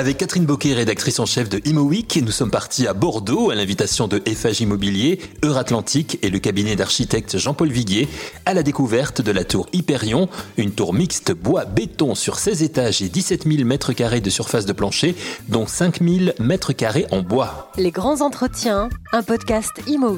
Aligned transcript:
Avec 0.00 0.16
Catherine 0.16 0.46
Boquet, 0.46 0.72
rédactrice 0.72 1.18
en 1.18 1.26
chef 1.26 1.50
de 1.50 1.60
Imo 1.66 1.90
nous 2.22 2.30
sommes 2.30 2.50
partis 2.50 2.86
à 2.86 2.94
Bordeaux 2.94 3.50
à 3.50 3.54
l'invitation 3.54 4.08
de 4.08 4.22
FH 4.26 4.62
Immobilier, 4.62 5.20
Euratlantique 5.44 6.18
et 6.22 6.30
le 6.30 6.38
cabinet 6.38 6.74
d'architecte 6.74 7.36
Jean-Paul 7.36 7.70
Viguier 7.70 8.08
à 8.46 8.54
la 8.54 8.62
découverte 8.62 9.20
de 9.20 9.30
la 9.30 9.44
tour 9.44 9.66
Hyperion, 9.74 10.30
une 10.56 10.70
tour 10.70 10.94
mixte 10.94 11.32
bois-béton 11.32 12.14
sur 12.14 12.38
16 12.38 12.62
étages 12.62 13.02
et 13.02 13.10
17 13.10 13.46
000 13.46 13.64
mètres 13.64 13.92
carrés 13.92 14.22
de 14.22 14.30
surface 14.30 14.64
de 14.64 14.72
plancher, 14.72 15.14
dont 15.48 15.66
5 15.66 16.00
000 16.00 16.32
mètres 16.38 16.72
carrés 16.72 17.06
en 17.10 17.20
bois. 17.20 17.70
Les 17.76 17.90
grands 17.90 18.22
entretiens, 18.22 18.88
un 19.12 19.22
podcast 19.22 19.72
Imo 19.86 20.16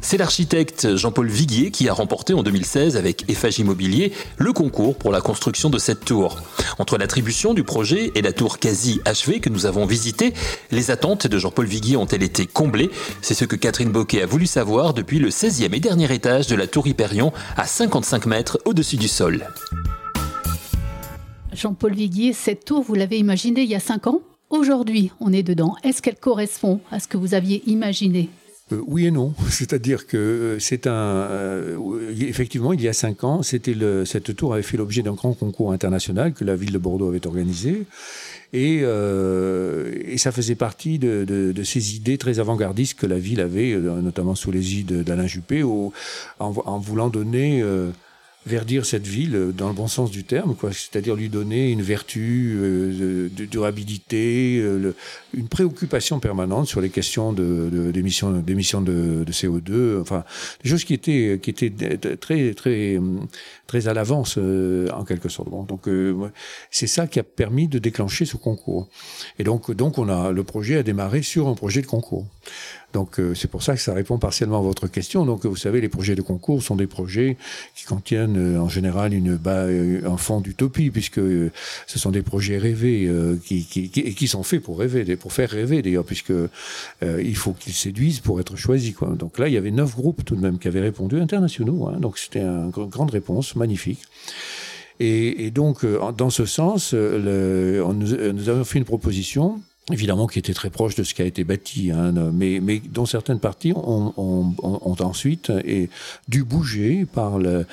c'est 0.00 0.16
l'architecte 0.16 0.96
Jean-Paul 0.96 1.28
Viguier 1.28 1.70
qui 1.70 1.88
a 1.88 1.92
remporté 1.92 2.34
en 2.34 2.42
2016 2.42 2.96
avec 2.96 3.28
Eiffage 3.28 3.58
Immobilier 3.58 4.12
le 4.38 4.52
concours 4.52 4.96
pour 4.96 5.12
la 5.12 5.20
construction 5.20 5.70
de 5.70 5.78
cette 5.78 6.04
tour. 6.04 6.36
Entre 6.78 6.98
l'attribution 6.98 7.54
du 7.54 7.64
projet 7.64 8.12
et 8.14 8.22
la 8.22 8.32
tour 8.32 8.58
quasi 8.58 9.00
achevée 9.04 9.40
que 9.40 9.48
nous 9.48 9.66
avons 9.66 9.86
visitée, 9.86 10.34
les 10.70 10.90
attentes 10.90 11.26
de 11.26 11.38
Jean-Paul 11.38 11.66
Viguier 11.66 11.96
ont-elles 11.96 12.22
été 12.22 12.46
comblées? 12.46 12.90
C'est 13.22 13.34
ce 13.34 13.44
que 13.44 13.56
Catherine 13.56 13.90
Boquet 13.90 14.22
a 14.22 14.26
voulu 14.26 14.46
savoir 14.46 14.94
depuis 14.94 15.18
le 15.18 15.30
16e 15.30 15.74
et 15.74 15.80
dernier 15.80 16.12
étage 16.12 16.46
de 16.46 16.56
la 16.56 16.66
tour 16.66 16.86
Hyperion 16.86 17.32
à 17.56 17.66
55 17.66 18.26
mètres 18.26 18.58
au-dessus 18.64 18.96
du 18.96 19.08
sol. 19.08 19.46
Jean-Paul 21.52 21.94
Viguier, 21.94 22.32
cette 22.32 22.64
tour, 22.66 22.82
vous 22.82 22.94
l'avez 22.94 23.18
imaginée 23.18 23.62
il 23.62 23.70
y 23.70 23.74
a 23.74 23.80
5 23.80 24.08
ans? 24.08 24.20
Aujourd'hui, 24.50 25.10
on 25.20 25.32
est 25.32 25.42
dedans. 25.42 25.74
Est-ce 25.82 26.02
qu'elle 26.02 26.16
correspond 26.16 26.80
à 26.90 27.00
ce 27.00 27.08
que 27.08 27.16
vous 27.16 27.34
aviez 27.34 27.62
imaginé? 27.66 28.28
Euh, 28.72 28.82
oui 28.86 29.06
et 29.06 29.10
non. 29.10 29.34
C'est-à-dire 29.50 30.06
que 30.06 30.16
euh, 30.16 30.58
c'est 30.58 30.86
un. 30.86 30.92
Euh, 30.92 32.10
effectivement, 32.20 32.72
il 32.72 32.80
y 32.80 32.88
a 32.88 32.92
cinq 32.92 33.24
ans, 33.24 33.42
cette 33.42 34.36
tour 34.36 34.54
avait 34.54 34.62
fait 34.62 34.76
l'objet 34.76 35.02
d'un 35.02 35.14
grand 35.14 35.34
concours 35.34 35.72
international 35.72 36.32
que 36.32 36.44
la 36.44 36.56
ville 36.56 36.72
de 36.72 36.78
Bordeaux 36.78 37.08
avait 37.08 37.26
organisé. 37.26 37.86
Et, 38.52 38.82
ça 40.16 40.32
faisait 40.32 40.54
partie 40.54 40.98
de, 40.98 41.62
ces 41.62 41.94
idées 41.96 42.16
très 42.16 42.38
avant-gardistes 42.38 42.98
que 42.98 43.06
la 43.06 43.18
ville 43.18 43.40
avait, 43.40 43.76
notamment 43.76 44.34
sous 44.34 44.50
les 44.50 44.80
idées 44.80 45.02
d'Alain 45.04 45.26
Juppé, 45.26 45.62
en, 45.62 45.92
en, 46.40 46.78
voulant 46.78 47.08
donner 47.08 47.62
verdir 48.46 48.86
cette 48.86 49.06
ville 49.06 49.34
euh, 49.34 49.52
dans 49.52 49.68
le 49.68 49.74
bon 49.74 49.88
sens 49.88 50.10
du 50.10 50.24
terme, 50.24 50.54
quoi. 50.54 50.70
C'est-à-dire 50.72 51.16
lui 51.16 51.28
donner 51.28 51.70
une 51.70 51.82
vertu 51.82 52.56
euh, 52.56 53.28
de, 53.28 53.44
durabilité, 53.44 54.58
euh, 54.62 54.94
une 55.34 55.48
préoccupation 55.48 56.20
permanente 56.20 56.66
sur 56.66 56.80
les 56.80 56.90
questions 56.90 57.32
de, 57.32 57.90
d'émissions, 57.92 58.30
d'émissions 58.32 58.80
de, 58.80 59.24
de, 59.24 59.32
CO2, 59.32 60.00
enfin 60.00 60.24
des 60.62 60.70
choses 60.70 60.84
qui 60.84 60.94
étaient 60.94 61.40
qui 61.42 61.50
étaient 61.50 62.16
très 62.16 62.54
très 62.54 62.98
très 63.66 63.88
à 63.88 63.94
l'avance 63.94 64.38
en 64.38 65.04
quelque 65.04 65.28
sorte. 65.28 65.50
Bon, 65.50 65.64
donc 65.64 65.88
c'est 66.70 66.86
ça 66.86 67.06
qui 67.06 67.18
a 67.18 67.22
permis 67.22 67.68
de 67.68 67.78
déclencher 67.78 68.24
ce 68.24 68.36
concours. 68.36 68.88
Et 69.38 69.44
donc 69.44 69.70
donc 69.72 69.98
on 69.98 70.08
a 70.08 70.32
le 70.32 70.44
projet 70.44 70.76
a 70.76 70.82
démarré 70.82 71.22
sur 71.22 71.48
un 71.48 71.54
projet 71.54 71.82
de 71.82 71.86
concours. 71.86 72.26
Donc 72.96 73.20
euh, 73.20 73.34
c'est 73.34 73.50
pour 73.50 73.62
ça 73.62 73.74
que 73.74 73.80
ça 73.82 73.92
répond 73.92 74.16
partiellement 74.16 74.56
à 74.56 74.62
votre 74.62 74.86
question. 74.86 75.26
Donc 75.26 75.44
vous 75.44 75.54
savez, 75.54 75.82
les 75.82 75.90
projets 75.90 76.14
de 76.14 76.22
concours 76.22 76.62
sont 76.62 76.76
des 76.76 76.86
projets 76.86 77.36
qui 77.74 77.84
contiennent 77.84 78.38
euh, 78.38 78.58
en 78.58 78.70
général 78.70 79.12
une 79.12 79.38
euh, 79.46 80.00
un 80.08 80.16
fond 80.16 80.40
d'utopie, 80.40 80.90
puisque 80.90 81.20
ce 81.20 81.98
sont 81.98 82.10
des 82.10 82.22
projets 82.22 82.56
rêvés 82.56 83.06
qui, 83.44 83.66
qui, 83.66 83.90
qui, 83.90 84.14
qui, 84.14 84.28
sont 84.28 84.42
faits 84.42 84.62
pour 84.62 84.78
rêver, 84.78 85.14
pour 85.16 85.34
faire 85.34 85.50
rêver 85.50 85.82
d'ailleurs, 85.82 86.06
puisque 86.06 86.32
il 87.02 87.36
faut 87.36 87.52
qu'ils 87.52 87.74
séduisent 87.74 88.20
pour 88.20 88.40
être 88.40 88.56
choisis. 88.56 88.94
Donc 89.18 89.38
là, 89.38 89.48
il 89.48 89.52
y 89.52 89.58
avait 89.58 89.70
neuf 89.70 89.94
groupes 89.94 90.24
tout 90.24 90.36
de 90.36 90.40
même 90.40 90.58
qui 90.58 90.68
avaient 90.68 90.80
répondu, 90.80 91.20
internationaux. 91.20 91.88
Hein, 91.88 91.98
donc 92.00 92.16
c'était 92.16 92.40
une 92.40 92.70
grande 92.70 93.10
réponse, 93.10 93.56
magnifique. 93.56 94.00
Et, 95.00 95.44
et, 95.44 95.50
donc, 95.50 95.84
dans 96.16 96.30
ce 96.30 96.46
sens, 96.46 96.94
nous 96.94 98.48
avons 98.48 98.64
fait 98.64 98.78
une 98.78 98.86
proposition 98.86 99.60
évidemment 99.92 100.26
qui 100.26 100.38
était 100.38 100.54
très 100.54 100.70
proche 100.70 100.96
de 100.96 101.04
ce 101.04 101.14
qui 101.14 101.22
a 101.22 101.24
été 101.24 101.44
bâti, 101.44 101.90
hein, 101.92 102.12
mais, 102.32 102.60
mais 102.60 102.80
dont 102.80 103.06
certaines 103.06 103.38
parties 103.38 103.72
ont, 103.72 104.12
ont, 104.16 104.54
ont 104.62 104.96
ensuite 105.00 105.52
et, 105.64 105.88
dû 106.28 106.42
bouger 106.42 107.06
par 107.06 107.38
le, 107.38 107.66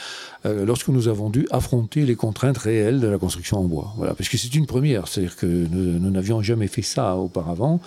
euh, 0.46 0.66
lorsque 0.66 0.90
nous 0.90 1.08
avons 1.08 1.30
dû 1.30 1.48
affronter 1.52 2.06
les 2.06 2.16
contraintes 2.16 2.58
réelles 2.58 3.00
de 3.00 3.08
la 3.08 3.18
construction 3.18 3.60
en 3.60 3.64
bois. 3.64 3.94
Voilà, 3.98 4.14
parce 4.14 4.30
que 4.30 4.38
c'est 4.38 4.54
une 4.54 4.68
première, 4.68 5.08
c'est-à-dire 5.08 5.36
que 5.36 5.46
nous 5.46 6.12
n'avions 6.12 6.42
jamais 6.42 6.68
fait 6.68 6.82
ça 6.82 7.16
auparavant. 7.16 7.80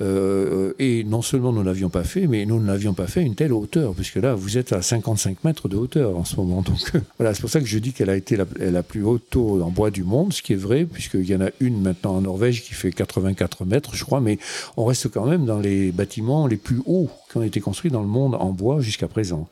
Euh, 0.00 0.72
et 0.78 1.04
non 1.04 1.20
seulement 1.20 1.52
nous 1.52 1.62
l'avions 1.62 1.90
pas 1.90 2.04
fait, 2.04 2.26
mais 2.26 2.46
nous 2.46 2.60
ne 2.60 2.66
l'avions 2.66 2.94
pas 2.94 3.06
fait 3.06 3.22
une 3.22 3.34
telle 3.34 3.52
hauteur, 3.52 3.94
puisque 3.94 4.16
là, 4.16 4.34
vous 4.34 4.56
êtes 4.56 4.72
à 4.72 4.80
55 4.80 5.44
mètres 5.44 5.68
de 5.68 5.76
hauteur 5.76 6.16
en 6.16 6.24
ce 6.24 6.36
moment. 6.36 6.62
Donc 6.62 6.78
voilà, 7.18 7.34
c'est 7.34 7.40
pour 7.40 7.50
ça 7.50 7.60
que 7.60 7.66
je 7.66 7.78
dis 7.78 7.92
qu'elle 7.92 8.10
a 8.10 8.16
été 8.16 8.36
la, 8.36 8.82
plus 8.82 9.04
haute 9.04 9.24
tour 9.30 9.64
en 9.64 9.70
bois 9.70 9.90
du 9.90 10.02
monde, 10.02 10.32
ce 10.32 10.42
qui 10.42 10.54
est 10.54 10.56
vrai, 10.56 10.84
puisqu'il 10.84 11.28
y 11.28 11.34
en 11.34 11.42
a 11.42 11.50
une 11.60 11.80
maintenant 11.82 12.16
en 12.16 12.22
Norvège 12.22 12.62
qui 12.62 12.74
fait 12.74 12.92
84 12.92 13.64
mètres, 13.64 13.94
je 13.94 14.04
crois, 14.04 14.20
mais 14.20 14.38
on 14.76 14.84
reste 14.84 15.10
quand 15.10 15.26
même 15.26 15.44
dans 15.44 15.60
les 15.60 15.92
bâtiments 15.92 16.46
les 16.46 16.56
plus 16.56 16.80
hauts 16.86 17.10
qui 17.30 17.36
ont 17.36 17.42
été 17.42 17.60
construits 17.60 17.90
dans 17.90 18.02
le 18.02 18.08
monde 18.08 18.34
en 18.34 18.50
bois 18.50 18.80
jusqu'à 18.80 19.08
présent. 19.08 19.48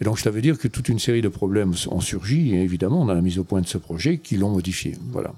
Et 0.00 0.04
donc, 0.04 0.18
ça 0.18 0.30
veut 0.30 0.40
dire 0.40 0.58
que 0.58 0.68
toute 0.68 0.88
une 0.88 0.98
série 0.98 1.22
de 1.22 1.28
problèmes 1.28 1.74
ont 1.90 2.00
surgi, 2.00 2.54
et 2.54 2.62
évidemment, 2.62 3.04
dans 3.04 3.14
la 3.14 3.20
mise 3.20 3.38
au 3.38 3.44
point 3.44 3.60
de 3.60 3.66
ce 3.66 3.78
projet, 3.78 4.18
qui 4.18 4.36
l'ont 4.36 4.50
modifié. 4.50 4.96
Voilà. 5.10 5.32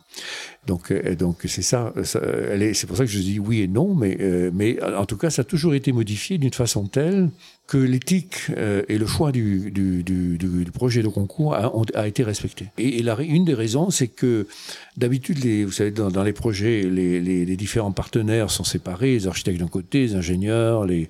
Donc, 0.67 0.93
euh, 0.93 1.15
donc 1.15 1.39
c'est 1.47 1.63
ça. 1.63 1.93
c'est 2.05 2.87
pour 2.87 2.97
ça 2.97 3.05
que 3.05 3.11
je 3.11 3.19
dis 3.19 3.39
oui 3.39 3.61
et 3.61 3.69
non, 3.69 3.95
mais, 3.95 4.17
euh, 4.21 4.51
mais 4.53 4.83
en 4.83 5.07
tout 5.07 5.17
cas, 5.17 5.31
ça 5.31 5.43
a 5.43 5.45
toujours 5.45 5.75
été 5.75 5.93
modifié 5.93 6.39
d'une 6.39 6.53
façon 6.53 6.87
telle 6.87 7.31
que 7.71 7.79
l'éthique 7.79 8.51
euh, 8.57 8.83
et 8.89 8.99
le 8.99 9.07
choix 9.07 9.31
du, 9.31 9.71
du, 9.71 10.71
projet 10.75 11.03
de 11.03 11.09
concours 11.09 11.55
a, 11.55 12.09
été 12.09 12.25
respecté. 12.25 12.67
Et, 12.79 13.01
la, 13.01 13.17
une 13.21 13.45
des 13.45 13.55
raisons, 13.55 13.91
c'est 13.91 14.09
que 14.09 14.49
d'habitude, 14.97 15.39
vous 15.65 15.71
savez, 15.71 15.93
dans, 15.93 16.25
les 16.25 16.33
projets, 16.33 16.83
les, 16.83 17.21
les, 17.21 17.57
différents 17.57 17.93
partenaires 17.93 18.51
sont 18.51 18.65
séparés, 18.65 19.13
les 19.13 19.29
architectes 19.29 19.61
d'un 19.61 19.69
côté, 19.69 20.01
les 20.01 20.15
ingénieurs, 20.17 20.85
les, 20.85 21.09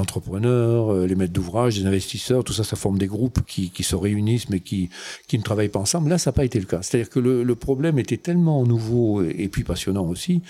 entrepreneurs, 0.00 0.92
euh, 0.92 1.06
les 1.06 1.14
maîtres 1.14 1.32
d'ouvrage, 1.32 1.78
les 1.78 1.86
investisseurs, 1.86 2.42
tout 2.42 2.52
ça, 2.52 2.64
ça 2.64 2.74
forme 2.74 2.98
des 2.98 3.06
groupes 3.06 3.40
qui, 3.46 3.70
qui 3.70 3.84
se 3.84 3.94
réunissent 3.94 4.48
mais 4.48 4.58
qui, 4.58 4.90
qui 5.28 5.38
ne 5.38 5.44
travaillent 5.44 5.68
pas 5.68 5.78
ensemble. 5.78 6.10
Là, 6.10 6.18
ça 6.18 6.30
n'a 6.30 6.34
pas 6.34 6.44
été 6.44 6.58
le 6.58 6.66
cas. 6.66 6.82
C'est-à-dire 6.82 7.10
que 7.10 7.20
le, 7.20 7.44
le, 7.44 7.54
problème 7.54 8.00
était 8.00 8.16
tellement 8.16 8.64
nouveau 8.64 9.22
et, 9.22 9.46
puis 9.46 9.62
passionnant 9.62 10.08
aussi 10.08 10.42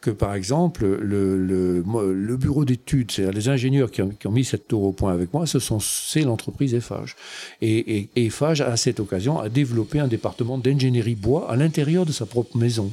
que, 0.00 0.10
par 0.10 0.34
exemple, 0.34 0.86
le, 0.86 1.36
le, 1.36 2.36
bureau 2.36 2.64
d'études, 2.64 3.10
c'est-à-dire 3.10 3.34
les 3.34 3.48
ingénieurs 3.48 3.90
qui 3.90 4.02
ont, 4.02 4.10
qui 4.10 4.28
ont 4.28 4.30
mis 4.30 4.44
cette 4.44 4.68
tour 4.68 4.84
au 4.84 4.92
avec 5.08 5.32
moi, 5.32 5.46
ce 5.46 5.58
c'est 5.80 6.22
l'entreprise 6.22 6.74
Eiffage. 6.74 7.16
Et, 7.62 8.08
et, 8.16 8.26
Eiffage, 8.26 8.60
à 8.60 8.76
cette 8.76 9.00
occasion, 9.00 9.38
a 9.38 9.48
développé 9.48 9.98
un 10.00 10.08
département 10.08 10.58
d'ingénierie 10.58 11.14
bois 11.14 11.50
à 11.50 11.56
l'intérieur 11.56 12.06
de 12.06 12.12
sa 12.12 12.26
propre 12.26 12.56
maison. 12.56 12.92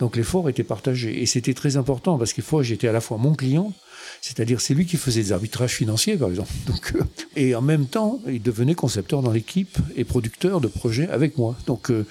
Donc 0.00 0.16
l'effort 0.16 0.48
était 0.48 0.64
partagé. 0.64 1.22
Et 1.22 1.26
c'était 1.26 1.54
très 1.54 1.76
important 1.76 2.18
parce 2.18 2.32
qu'Eiffage 2.32 2.72
était 2.72 2.88
à 2.88 2.92
la 2.92 3.00
fois 3.00 3.16
mon 3.16 3.34
client, 3.34 3.72
c'est-à-dire 4.20 4.60
c'est 4.60 4.74
lui 4.74 4.86
qui 4.86 4.96
faisait 4.96 5.22
des 5.22 5.32
arbitrages 5.32 5.74
financiers, 5.74 6.16
par 6.16 6.30
exemple. 6.30 6.50
Euh, 6.94 7.02
et 7.36 7.54
en 7.54 7.62
même 7.62 7.86
temps, 7.86 8.20
il 8.28 8.42
devenait 8.42 8.74
concepteur 8.74 9.22
dans 9.22 9.32
l'équipe 9.32 9.78
et 9.96 10.04
producteur 10.04 10.60
de 10.60 10.68
projets 10.68 11.08
avec 11.08 11.38
moi. 11.38 11.56
Donc, 11.66 11.90
euh, 11.90 12.06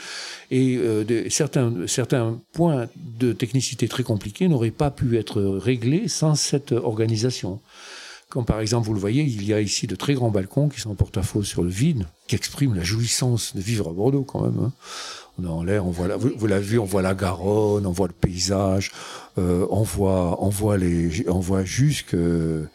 et 0.52 0.78
euh, 0.78 1.04
de, 1.04 1.30
certains, 1.30 1.72
certains 1.88 2.40
points 2.54 2.88
de 2.96 3.32
technicité 3.34 3.88
très 3.88 4.04
compliqués 4.04 4.48
n'auraient 4.48 4.72
pas 4.72 4.92
pu 4.92 5.18
être 5.18 5.42
réglés 5.42 6.08
sans 6.08 6.36
cette 6.36 6.72
organisation. 6.72 7.60
Comme 8.34 8.46
par 8.46 8.62
exemple, 8.62 8.88
vous 8.88 8.96
le 8.96 9.00
voyez, 9.00 9.22
il 9.22 9.46
y 9.46 9.54
a 9.54 9.62
ici 9.62 9.86
de 9.86 9.94
très 9.94 10.16
grands 10.16 10.32
balcons 10.32 10.68
qui 10.68 10.82
sont 10.82 10.90
en 10.90 10.96
porte-à-faux 10.96 11.44
sur 11.44 11.62
le 11.62 11.70
vide, 11.70 12.08
qui 12.26 12.36
expriment 12.36 12.74
la 12.74 12.82
jouissance 12.82 13.56
de 13.56 13.62
vivre 13.62 13.88
à 13.88 13.94
Bordeaux 13.94 14.24
quand 14.24 14.42
même. 14.42 14.58
Hein. 14.60 14.72
On 15.38 15.44
est 15.44 15.48
en 15.48 15.62
l'air, 15.62 15.86
on 15.86 15.92
voit 15.92 16.08
la, 16.08 16.18
vous, 16.18 16.48
l'avez 16.48 16.66
vu, 16.66 16.80
on 16.80 16.84
voit 16.84 17.04
la 17.04 17.14
Garonne, 17.14 17.86
on 17.86 17.92
voit 17.92 18.08
le 18.08 18.14
paysage, 18.14 18.92
euh, 19.38 19.68
on 19.70 19.84
voit, 19.84 20.44
on 20.44 20.50
voit 20.50 20.78
les, 20.78 21.30
on 21.30 21.42
voit 21.42 21.64
jusque 21.64 22.16
euh, 22.16 22.66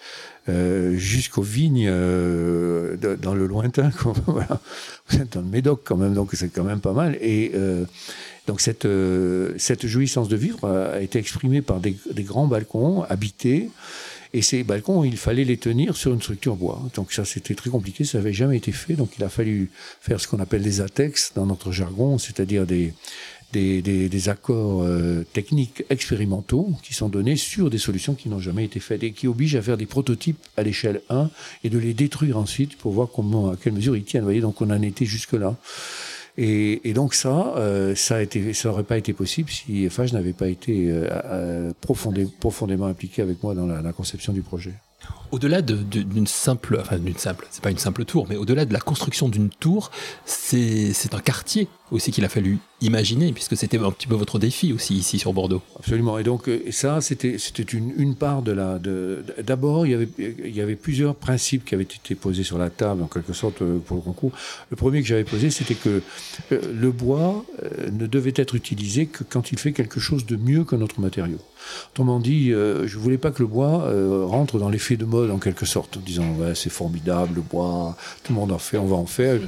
jusqu'aux 0.47 1.43
vignes 1.43 1.89
euh, 1.91 2.97
dans 3.21 3.35
le 3.35 3.49
lointain. 3.49 3.91
Vous 5.09 5.21
êtes 5.21 5.33
dans 5.33 5.41
le 5.41 5.49
Médoc 5.49 5.81
quand 5.83 5.97
même, 5.97 6.15
donc 6.15 6.31
c'est 6.35 6.51
quand 6.51 6.63
même 6.63 6.81
pas 6.81 6.93
mal. 6.93 7.19
Et 7.21 7.51
donc 8.47 8.61
cette 8.61 8.87
cette 9.57 9.89
jouissance 9.89 10.29
de 10.29 10.37
vivre 10.37 10.69
a 10.69 11.01
été 11.01 11.19
exprimée 11.19 11.63
par 11.63 11.81
des 11.81 12.23
grands 12.23 12.47
balcons 12.47 13.03
habités. 13.09 13.71
Et 14.35 14.43
ces 14.43 14.63
balcons, 14.63 15.05
il 15.05 15.17
fallait 15.17 15.45
les 15.45 15.57
tenir 15.57 15.97
sur 15.97 16.13
une 16.13 16.21
structure 16.21 16.57
bois. 16.57 16.83
Donc 16.95 17.13
ça, 17.13 17.25
c'était 17.25 17.55
très 17.55 17.71
compliqué, 17.71 18.05
ça 18.05 18.19
n'avait 18.19 18.33
jamais 18.33 18.57
été 18.57 18.73
fait. 18.73 18.95
Donc 18.95 19.11
il 19.19 19.25
a 19.25 19.29
fallu 19.29 19.71
faire 20.01 20.21
ce 20.21 20.29
qu'on 20.29 20.41
appelle 20.41 20.63
des 20.63 20.81
ATEX 20.81 21.33
dans 21.35 21.47
notre 21.47 21.73
jargon, 21.73 22.19
c'est-à-dire 22.19 22.67
des, 22.67 22.93
des, 23.53 23.81
des, 23.81 24.09
des, 24.09 24.29
accords 24.29 24.83
euh, 24.83 25.25
techniques 25.33 25.85
expérimentaux 25.89 26.71
qui 26.83 26.93
sont 26.93 27.09
donnés 27.09 27.37
sur 27.37 27.71
des 27.71 27.79
solutions 27.79 28.15
qui 28.15 28.29
n'ont 28.29 28.41
jamais 28.41 28.65
été 28.65 28.81
faites 28.81 29.03
et 29.03 29.13
qui 29.13 29.27
obligent 29.27 29.57
à 29.57 29.63
faire 29.63 29.79
des 29.79 29.87
prototypes 29.87 30.39
à 30.57 30.63
l'échelle 30.63 31.01
1 31.09 31.31
et 31.65 31.71
de 31.71 31.79
les 31.79 31.95
détruire 31.95 32.37
ensuite 32.37 32.77
pour 32.77 32.93
voir 32.93 33.09
comment, 33.11 33.51
à 33.53 33.57
quelle 33.57 33.73
mesure 33.73 33.97
ils 33.97 34.05
tiennent. 34.05 34.23
Vous 34.23 34.29
voyez, 34.29 34.43
donc 34.43 34.61
on 34.61 34.71
en 34.71 34.83
était 34.83 35.07
jusque-là. 35.07 35.57
Et, 36.41 36.93
donc 36.95 37.15
ça, 37.15 37.55
euh, 37.57 37.97
ça 37.97 38.19
a 38.19 38.65
n'aurait 38.65 38.85
pas 38.85 38.97
été 38.97 39.13
possible 39.13 39.51
si 39.51 39.89
FH 39.91 40.13
n'avait 40.13 40.33
pas 40.33 40.47
été 40.47 40.89
euh, 40.89 41.09
euh 41.25 41.73
profondément 41.81 42.87
impliqué 42.87 43.23
avec 43.23 43.43
moi 43.43 43.57
dans 43.57 43.67
la, 43.67 43.83
la 43.83 43.93
conception 43.93 44.33
du 44.33 44.43
projet. 44.43 44.75
Au-delà 45.33 45.63
d'une 45.63 46.29
simple, 46.29 46.79
enfin 46.81 46.99
d'une 46.99 47.17
simple, 47.17 47.47
c'est 47.51 47.63
pas 47.63 47.73
une 47.73 47.79
simple 47.79 48.05
tour, 48.05 48.27
mais 48.29 48.37
au-delà 48.37 48.65
de 48.67 48.73
la 48.73 48.79
construction 48.79 49.29
d'une 49.29 49.51
tour, 49.51 49.91
c'est 50.25 51.13
un 51.13 51.21
quartier 51.21 51.69
aussi 51.91 52.11
qu'il 52.11 52.25
a 52.25 52.29
fallu 52.29 52.59
imaginer, 52.81 53.33
puisque 53.33 53.57
c'était 53.57 53.79
un 53.79 53.91
petit 53.91 54.07
peu 54.07 54.15
votre 54.15 54.39
défi 54.39 54.73
aussi 54.73 54.95
ici 54.95 55.19
sur 55.19 55.33
Bordeaux. 55.33 55.63
Absolument. 55.79 56.19
Et 56.19 56.23
donc 56.23 56.49
euh, 56.49 56.63
ça, 56.71 57.01
c'était 57.01 57.37
c'était 57.39 57.63
une, 57.63 57.93
une 57.97 58.15
part 58.15 58.43
de 58.43 58.53
la. 58.53 58.79
D'abord, 59.43 59.87
il 59.87 59.91
y 59.91 59.95
avait 59.95 60.09
il 60.19 60.55
y 60.55 60.61
avait 60.61 60.77
plusieurs 60.77 61.15
principes 61.15 61.65
qui 61.65 61.75
avaient 61.75 61.85
été 61.85 62.15
posés 62.15 62.45
sur 62.45 62.59
la 62.59 62.71
table 62.71 63.03
en 63.03 63.07
quelque 63.07 63.33
sorte 63.33 63.63
euh, 63.63 63.79
pour 63.79 63.97
le 63.97 64.03
concours. 64.03 64.33
Le 64.71 64.77
premier 64.77 65.01
que 65.03 65.09
j'avais 65.09 65.25
posé, 65.25 65.51
c'était 65.51 65.75
que 65.75 66.03
euh, 66.53 66.61
le 66.73 66.91
bois 66.91 67.45
ne 67.93 68.07
devait 68.07 68.33
être 68.37 68.55
utilisé 68.55 69.07
que 69.07 69.25
quand 69.25 69.51
il 69.53 69.59
fait 69.59 69.73
quelque 69.73 70.01
chose 70.01 70.27
de 70.27 70.37
mieux 70.37 70.65
qu'un 70.65 70.81
autre 70.81 71.01
matériau. 71.01 71.39
Autrement 71.93 72.21
dit, 72.21 72.51
je 72.51 72.99
voulais 72.99 73.19
pas 73.19 73.31
que 73.31 73.43
le 73.43 73.49
bois 73.49 73.91
rentre 74.27 74.59
dans 74.59 74.69
l'effet 74.69 74.97
de 74.97 75.05
mode 75.05 75.31
en 75.31 75.39
quelque 75.39 75.67
sorte, 75.67 75.97
en 75.97 76.01
disant 76.01 76.25
ouais, 76.39 76.55
c'est 76.55 76.71
formidable 76.71 77.35
le 77.37 77.43
bois, 77.43 77.97
tout 78.23 78.33
le 78.33 78.39
monde 78.39 78.53
en 78.53 78.59
fait, 78.59 78.79
on 78.79 78.87
va 78.87 78.97
en 78.97 79.07
faire. 79.07 79.41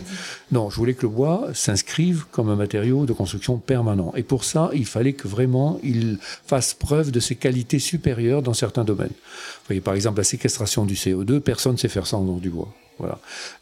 Non, 0.52 0.68
je 0.70 0.76
voulais 0.76 0.94
que 0.94 1.02
le 1.02 1.08
bois 1.08 1.48
s'inscrive 1.54 2.26
comme 2.30 2.48
un 2.48 2.56
matériau 2.56 3.06
de 3.06 3.12
construction 3.12 3.58
permanent. 3.58 4.12
Et 4.16 4.22
pour 4.22 4.44
ça, 4.44 4.70
il 4.72 4.86
fallait 4.86 5.12
que 5.12 5.28
vraiment 5.28 5.78
il 5.82 6.18
fasse 6.20 6.74
preuve 6.74 7.10
de 7.10 7.20
ses 7.20 7.36
qualités 7.36 7.78
supérieures 7.78 8.42
dans 8.42 8.54
certains 8.54 8.84
domaines. 8.84 9.08
Vous 9.08 9.66
voyez, 9.66 9.80
par 9.80 9.94
exemple, 9.94 10.18
la 10.18 10.24
séquestration 10.24 10.84
du 10.84 10.94
CO2, 10.94 11.40
personne 11.40 11.72
ne 11.72 11.78
sait 11.78 11.88
faire 11.88 12.06
ça 12.06 12.16
en 12.16 12.24
du 12.38 12.50
bois. 12.50 12.68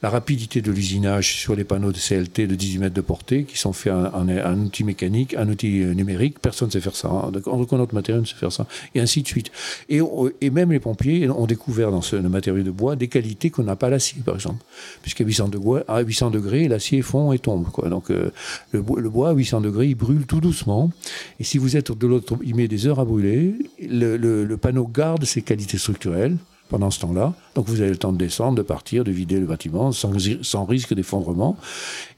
La 0.02 0.10
rapidité 0.10 0.60
de 0.60 0.70
l'usinage 0.70 1.34
sur 1.34 1.54
les 1.54 1.64
panneaux 1.64 1.92
de 1.92 1.98
CLT 1.98 2.46
de 2.46 2.54
18 2.54 2.78
mètres 2.78 2.94
de 2.94 3.00
portée, 3.00 3.44
qui 3.44 3.58
sont 3.58 3.72
faits 3.72 3.92
en, 3.92 4.28
un 4.28 4.60
outil 4.60 4.84
mécanique, 4.84 5.34
un 5.34 5.48
outil 5.48 5.84
numérique, 5.94 6.38
personne 6.40 6.68
ne 6.68 6.72
sait 6.72 6.80
faire 6.80 6.96
ça. 6.96 7.08
Hein. 7.08 7.32
Autre 7.46 7.94
matériau 7.94 8.20
ne 8.20 8.26
sait 8.26 8.34
faire 8.34 8.52
ça. 8.52 8.66
Et 8.94 9.00
ainsi 9.00 9.22
de 9.22 9.28
suite. 9.28 9.50
Et, 9.88 10.00
même 10.50 10.72
les 10.72 10.80
pompiers 10.80 11.28
ont 11.30 11.46
découvert 11.46 11.90
dans 11.90 12.02
ce 12.02 12.16
matériau 12.16 12.62
de 12.62 12.70
bois 12.70 12.96
des 12.96 13.08
qualités 13.08 13.50
qu'on 13.50 13.62
n'a 13.62 13.76
pas 13.76 13.88
à 13.88 13.90
l'acier, 13.90 14.22
par 14.24 14.34
exemple. 14.34 14.64
Puisqu'à 15.02 15.24
800 15.24 15.48
degrés, 15.48 15.82
à 15.88 16.00
800 16.00 16.30
degrés 16.30 16.68
l'acier 16.68 17.02
fond 17.02 17.32
et 17.32 17.38
tombe. 17.38 17.66
Donc 17.88 18.10
euh, 18.10 18.30
le, 18.72 18.80
bois 18.82 19.30
à 19.30 19.32
800 19.32 19.60
degrés, 19.60 19.86
il 19.86 19.94
brûle 19.94 20.26
tout 20.26 20.40
doucement. 20.40 20.90
Et 21.40 21.44
si 21.44 21.58
vous 21.58 21.76
êtes 21.76 21.92
de 21.92 22.06
l'autre, 22.06 22.36
il 22.42 22.54
met 22.54 22.68
des 22.68 22.86
heures 22.86 23.00
à 23.00 23.04
brûler. 23.04 23.54
le, 23.80 24.16
le 24.16 24.56
panneau 24.56 24.86
garde 24.86 25.24
ses 25.24 25.42
qualités 25.42 25.78
structurelles 25.78 26.36
pendant 26.68 26.90
ce 26.90 27.00
temps-là. 27.00 27.34
Donc 27.54 27.66
vous 27.68 27.80
avez 27.80 27.90
le 27.90 27.96
temps 27.96 28.12
de 28.12 28.18
descendre, 28.18 28.56
de 28.56 28.62
partir, 28.62 29.04
de 29.04 29.10
vider 29.10 29.38
le 29.38 29.46
bâtiment 29.46 29.92
sans, 29.92 30.12
sans 30.42 30.64
risque 30.64 30.94
d'effondrement. 30.94 31.56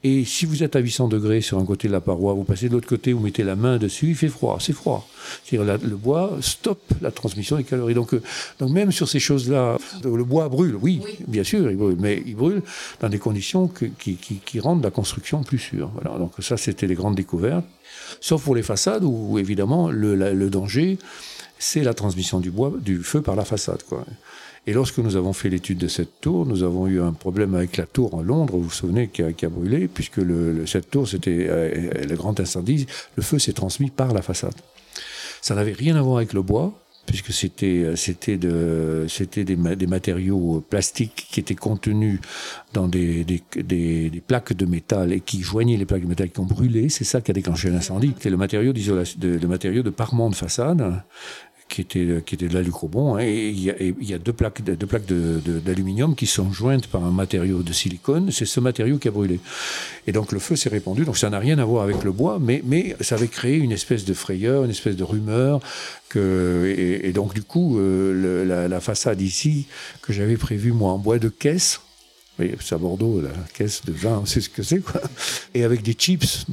Et 0.03 0.25
si 0.25 0.45
vous 0.45 0.63
êtes 0.63 0.75
à 0.75 0.79
800 0.79 1.07
degrés 1.07 1.41
sur 1.41 1.57
un 1.57 1.65
côté 1.65 1.87
de 1.87 1.93
la 1.93 2.01
paroi, 2.01 2.33
vous 2.33 2.43
passez 2.43 2.67
de 2.67 2.73
l'autre 2.73 2.87
côté, 2.87 3.13
vous 3.13 3.21
mettez 3.21 3.43
la 3.43 3.55
main 3.55 3.77
dessus, 3.77 4.09
il 4.09 4.15
fait 4.15 4.27
froid, 4.27 4.57
c'est 4.59 4.73
froid. 4.73 5.07
C'est-à-dire 5.43 5.77
le 5.83 5.95
bois 5.95 6.37
stoppe 6.41 6.83
la 7.01 7.11
transmission 7.11 7.57
des 7.57 7.63
calories. 7.63 7.93
Donc, 7.93 8.13
euh, 8.13 8.21
donc 8.59 8.71
même 8.71 8.91
sur 8.91 9.07
ces 9.07 9.19
choses-là, 9.19 9.77
le 10.03 10.23
bois 10.23 10.49
brûle, 10.49 10.75
oui, 10.81 11.01
bien 11.27 11.43
sûr, 11.43 11.69
il 11.69 11.77
brûle, 11.77 11.97
mais 11.99 12.21
il 12.25 12.35
brûle 12.35 12.61
dans 12.99 13.09
des 13.09 13.19
conditions 13.19 13.67
qui, 13.67 14.15
qui, 14.15 14.17
qui, 14.45 14.59
rendent 14.59 14.83
la 14.83 14.91
construction 14.91 15.43
plus 15.43 15.59
sûre. 15.59 15.91
Voilà. 15.93 16.17
Donc 16.17 16.33
ça, 16.39 16.57
c'était 16.57 16.87
les 16.87 16.95
grandes 16.95 17.15
découvertes. 17.15 17.65
Sauf 18.19 18.43
pour 18.43 18.55
les 18.55 18.63
façades 18.63 19.03
où, 19.03 19.37
évidemment, 19.37 19.89
le, 19.89 20.15
le 20.15 20.49
danger, 20.49 20.97
c'est 21.61 21.83
la 21.83 21.93
transmission 21.93 22.39
du 22.39 22.49
bois, 22.49 22.73
du 22.81 23.03
feu 23.03 23.21
par 23.21 23.35
la 23.35 23.45
façade. 23.45 23.83
Quoi. 23.83 24.03
Et 24.65 24.73
lorsque 24.73 24.97
nous 24.97 25.15
avons 25.15 25.31
fait 25.31 25.47
l'étude 25.47 25.77
de 25.77 25.87
cette 25.87 26.19
tour, 26.19 26.47
nous 26.47 26.63
avons 26.63 26.87
eu 26.87 26.99
un 26.99 27.13
problème 27.13 27.53
avec 27.53 27.77
la 27.77 27.85
tour 27.85 28.15
en 28.15 28.23
Londres, 28.23 28.55
vous 28.57 28.63
vous 28.63 28.69
souvenez, 28.71 29.09
qui 29.09 29.21
a, 29.23 29.49
brûlé, 29.49 29.87
puisque 29.87 30.21
cette 30.65 30.89
tour, 30.89 31.07
c'était 31.07 31.45
euh, 31.49 32.03
le 32.03 32.15
grand 32.15 32.39
incendie, 32.39 32.87
le 33.15 33.21
feu 33.21 33.37
s'est 33.37 33.53
transmis 33.53 33.91
par 33.91 34.11
la 34.11 34.23
façade. 34.23 34.55
Ça 35.41 35.53
n'avait 35.53 35.73
rien 35.73 35.95
à 35.95 36.01
voir 36.01 36.17
avec 36.17 36.33
le 36.33 36.41
bois, 36.41 36.73
puisque 37.05 37.33
c'était 37.33 37.83
euh, 37.83 39.15
des, 39.75 39.87
matériaux 39.87 40.63
plastiques 40.69 41.27
qui 41.31 41.39
étaient 41.39 41.55
contenus 41.55 42.19
dans 42.73 42.87
des, 42.87 43.25
plaques 44.27 44.53
de 44.53 44.65
métal 44.65 45.11
et 45.11 45.19
qui 45.19 45.41
joignaient 45.41 45.77
les 45.77 45.85
plaques 45.85 46.03
de 46.03 46.07
métal 46.07 46.29
qui 46.29 46.39
ont 46.39 46.45
brûlé. 46.45 46.89
C'est 46.89 47.03
ça 47.03 47.21
qui 47.21 47.31
a 47.31 47.33
déclenché 47.33 47.69
l'incendie. 47.69 48.13
C'est 48.19 48.29
le 48.29 48.37
matériau 48.37 48.73
d'isolation, 48.73 49.19
le 49.21 49.47
matériau 49.47 49.83
de 49.83 49.89
parement 49.89 50.29
de 50.29 50.35
façade 50.35 51.03
qui 51.71 51.81
était, 51.81 52.21
qui 52.25 52.35
était 52.35 52.47
de 52.49 52.53
l'alucobon. 52.53 53.15
Hein, 53.15 53.21
et 53.21 53.47
il 53.47 53.63
y, 53.63 54.13
a, 54.13 54.17
deux 54.17 54.33
plaques, 54.33 54.61
deux 54.61 54.87
plaques 54.87 55.05
d'aluminium 55.05 56.15
qui 56.15 56.27
sont 56.27 56.51
jointes 56.51 56.87
par 56.87 57.03
un 57.03 57.11
matériau 57.11 57.63
de 57.63 57.71
silicone. 57.71 58.29
C'est 58.31 58.45
ce 58.45 58.59
matériau 58.59 58.97
qui 58.97 59.07
a 59.07 59.11
brûlé. 59.11 59.39
Et 60.05 60.11
donc 60.11 60.33
le 60.33 60.39
feu 60.39 60.57
s'est 60.57 60.69
répandu. 60.69 61.05
Donc 61.05 61.17
ça 61.17 61.29
n'a 61.29 61.39
rien 61.39 61.57
à 61.59 61.65
voir 61.65 61.83
avec 61.83 62.03
le 62.03 62.11
bois, 62.11 62.39
mais, 62.41 62.61
mais 62.65 62.95
ça 62.99 63.15
avait 63.15 63.29
créé 63.29 63.55
une 63.55 63.71
espèce 63.71 64.03
de 64.03 64.13
frayeur, 64.13 64.65
une 64.65 64.71
espèce 64.71 64.97
de 64.97 65.03
rumeur. 65.03 65.61
Et, 66.13 67.13
donc 67.13 67.33
du 67.33 67.41
coup, 67.41 67.79
euh, 67.79 68.45
la, 68.45 68.67
la 68.67 68.79
façade 68.81 69.21
ici, 69.21 69.67
que 70.01 70.11
j'avais 70.11 70.35
prévue 70.35 70.73
moi 70.73 70.91
en 70.91 70.97
bois 70.97 71.19
de 71.19 71.29
caisse, 71.29 71.79
oui, 72.39 72.51
c'est 72.59 72.75
à 72.75 72.77
Bordeaux, 72.77 73.21
la 73.21 73.29
caisse 73.53 73.83
de 73.85 73.91
vin, 73.91 74.19
on 74.23 74.25
sait 74.25 74.41
ce 74.41 74.49
que 74.49 74.63
c'est. 74.63 74.81
Et 75.53 75.63
avec 75.63 75.83
des 75.83 75.93
chips, 75.93 76.45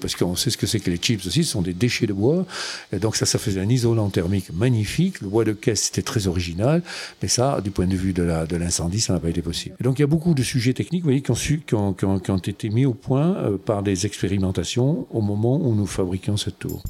parce 0.00 0.16
qu'on 0.16 0.34
sait 0.34 0.50
ce 0.50 0.56
que 0.56 0.66
c'est 0.66 0.80
que 0.80 0.90
les 0.90 0.96
chips 0.96 1.26
aussi, 1.26 1.44
ce 1.44 1.52
sont 1.52 1.62
des 1.62 1.74
déchets 1.74 2.06
de 2.06 2.12
bois. 2.12 2.46
Et 2.92 2.98
donc 2.98 3.16
ça, 3.16 3.26
ça 3.26 3.38
faisait 3.38 3.60
un 3.60 3.68
isolant 3.68 4.08
thermique 4.08 4.52
magnifique. 4.52 5.20
Le 5.20 5.28
bois 5.28 5.44
de 5.44 5.52
caisse, 5.52 5.84
c'était 5.84 6.02
très 6.02 6.26
original. 6.26 6.82
Mais 7.22 7.28
ça, 7.28 7.60
du 7.62 7.70
point 7.70 7.86
de 7.86 7.96
vue 7.96 8.12
de 8.12 8.22
l'incendie, 8.22 8.96
de 8.96 9.02
ça 9.02 9.12
n'a 9.12 9.20
pas 9.20 9.28
été 9.28 9.42
possible. 9.42 9.76
Donc 9.80 9.98
il 9.98 10.02
y 10.02 10.04
a 10.04 10.08
beaucoup 10.08 10.34
de 10.34 10.42
sujets 10.42 10.72
techniques, 10.72 11.02
vous 11.02 11.10
voyez, 11.10 11.22
qui 11.22 11.74
ont 11.74 12.38
été 12.38 12.70
mis 12.70 12.86
au 12.86 12.94
point 12.94 13.36
euh, 13.36 13.58
par 13.58 13.82
des 13.82 14.06
expérimentations 14.06 15.06
au 15.10 15.20
moment 15.20 15.60
où 15.60 15.74
nous 15.74 15.86
fabriquions 15.86 16.36
cette 16.36 16.58
tour. 16.58 16.82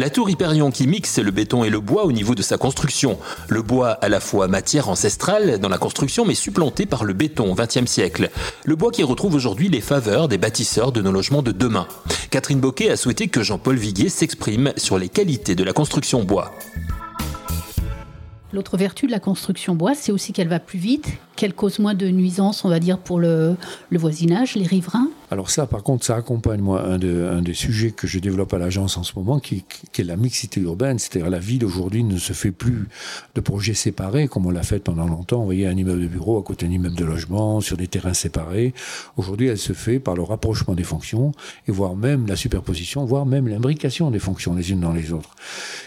La 0.00 0.08
tour 0.08 0.30
Hyperion 0.30 0.70
qui 0.70 0.86
mixe 0.86 1.18
le 1.18 1.30
béton 1.30 1.62
et 1.62 1.68
le 1.68 1.78
bois 1.78 2.06
au 2.06 2.12
niveau 2.12 2.34
de 2.34 2.40
sa 2.40 2.56
construction. 2.56 3.18
Le 3.50 3.60
bois 3.60 3.90
à 3.90 4.08
la 4.08 4.18
fois 4.18 4.48
matière 4.48 4.88
ancestrale 4.88 5.58
dans 5.58 5.68
la 5.68 5.76
construction 5.76 6.24
mais 6.24 6.32
supplanté 6.32 6.86
par 6.86 7.04
le 7.04 7.12
béton 7.12 7.52
au 7.52 7.54
XXe 7.54 7.84
siècle. 7.84 8.30
Le 8.64 8.76
bois 8.76 8.92
qui 8.92 9.02
retrouve 9.02 9.34
aujourd'hui 9.34 9.68
les 9.68 9.82
faveurs 9.82 10.26
des 10.26 10.38
bâtisseurs 10.38 10.92
de 10.92 11.02
nos 11.02 11.12
logements 11.12 11.42
de 11.42 11.52
demain. 11.52 11.86
Catherine 12.30 12.60
Boquet 12.60 12.88
a 12.88 12.96
souhaité 12.96 13.28
que 13.28 13.42
Jean-Paul 13.42 13.76
Viguier 13.76 14.08
s'exprime 14.08 14.72
sur 14.78 14.96
les 14.96 15.10
qualités 15.10 15.54
de 15.54 15.64
la 15.64 15.74
construction 15.74 16.24
bois. 16.24 16.50
L'autre 18.54 18.78
vertu 18.78 19.06
de 19.06 19.12
la 19.12 19.20
construction 19.20 19.74
bois, 19.74 19.94
c'est 19.94 20.12
aussi 20.12 20.32
qu'elle 20.32 20.48
va 20.48 20.60
plus 20.60 20.78
vite, 20.78 21.08
qu'elle 21.36 21.52
cause 21.52 21.78
moins 21.78 21.94
de 21.94 22.08
nuisances, 22.08 22.64
on 22.64 22.70
va 22.70 22.80
dire, 22.80 22.96
pour 22.96 23.20
le, 23.20 23.54
le 23.90 23.98
voisinage, 23.98 24.54
les 24.54 24.66
riverains. 24.66 25.10
Alors 25.32 25.48
ça, 25.48 25.66
par 25.66 25.84
contre, 25.84 26.04
ça 26.04 26.16
accompagne 26.16 26.60
moi 26.60 26.82
un, 26.84 27.00
un 27.00 27.40
des 27.40 27.54
sujets 27.54 27.92
que 27.92 28.08
je 28.08 28.18
développe 28.18 28.52
à 28.52 28.58
l'agence 28.58 28.96
en 28.96 29.04
ce 29.04 29.12
moment, 29.14 29.38
qui, 29.38 29.64
qui, 29.92 30.00
est 30.00 30.04
la 30.04 30.16
mixité 30.16 30.60
urbaine, 30.60 30.98
c'est-à-dire 30.98 31.30
la 31.30 31.38
ville 31.38 31.64
aujourd'hui 31.64 32.02
ne 32.02 32.18
se 32.18 32.32
fait 32.32 32.50
plus 32.50 32.88
de 33.36 33.40
projets 33.40 33.74
séparés 33.74 34.26
comme 34.26 34.46
on 34.46 34.50
l'a 34.50 34.64
fait 34.64 34.80
pendant 34.80 35.06
longtemps. 35.06 35.38
Vous 35.38 35.44
voyez 35.44 35.68
un 35.68 35.76
immeuble 35.76 36.02
de 36.02 36.08
bureau 36.08 36.36
à 36.36 36.42
côté 36.42 36.66
d'un 36.66 36.72
immeuble 36.72 36.96
de 36.96 37.04
logement, 37.04 37.60
sur 37.60 37.76
des 37.76 37.86
terrains 37.86 38.12
séparés. 38.12 38.74
Aujourd'hui, 39.16 39.46
elle 39.46 39.58
se 39.58 39.72
fait 39.72 40.00
par 40.00 40.16
le 40.16 40.22
rapprochement 40.22 40.74
des 40.74 40.82
fonctions 40.82 41.30
et 41.68 41.70
voire 41.72 41.94
même 41.94 42.26
la 42.26 42.34
superposition, 42.34 43.04
voire 43.04 43.24
même 43.24 43.46
l'imbrication 43.46 44.10
des 44.10 44.18
fonctions 44.18 44.56
les 44.56 44.72
unes 44.72 44.80
dans 44.80 44.92
les 44.92 45.12
autres. 45.12 45.36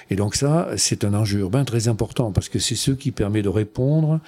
Et 0.09 0.15
donc 0.15 0.35
ça, 0.35 0.69
c'est 0.77 1.03
un 1.03 1.13
enjeu 1.13 1.39
urbain 1.39 1.65
très 1.65 1.89
important 1.89 2.31
parce 2.31 2.47
que 2.47 2.59
c'est 2.59 2.75
ce 2.75 2.91
qui 2.91 3.11
permet 3.11 3.41
de 3.41 3.49
répondre 3.49 4.21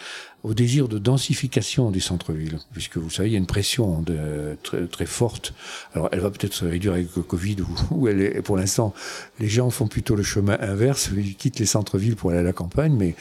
au 0.46 0.54
désir 0.54 0.88
de 0.88 1.00
densification 1.00 1.90
du 1.90 2.00
centre-ville, 2.00 2.60
puisque 2.72 2.98
vous 2.98 3.10
savez, 3.10 3.30
il 3.30 3.32
y 3.32 3.36
a 3.36 3.40
une 3.40 3.48
pression 3.48 4.02
de, 4.04 4.56
très, 4.62 4.86
très 4.86 5.08
forte. 5.08 5.54
Alors, 5.96 6.08
elle 6.12 6.20
va 6.20 6.30
peut-être 6.30 6.54
se 6.54 6.66
réduire 6.66 6.94
avec 6.94 7.08
le 7.16 7.24
Covid, 7.24 7.58
où, 7.90 8.08
elle 8.08 8.22
est, 8.22 8.42
pour 8.44 8.56
l'instant, 8.56 8.94
les 9.40 9.48
gens 9.48 9.72
font 9.72 9.88
plutôt 9.88 10.16
le 10.16 10.22
chemin 10.22 10.56
inverse, 10.60 11.10
ils 11.18 11.36
quittent 11.36 11.58
les 11.58 11.66
centres-villes 11.66 12.16
pour 12.16 12.30
aller 12.30 12.40
à 12.40 12.44
la 12.44 12.54
campagne, 12.54 12.96
mais, 12.96 13.16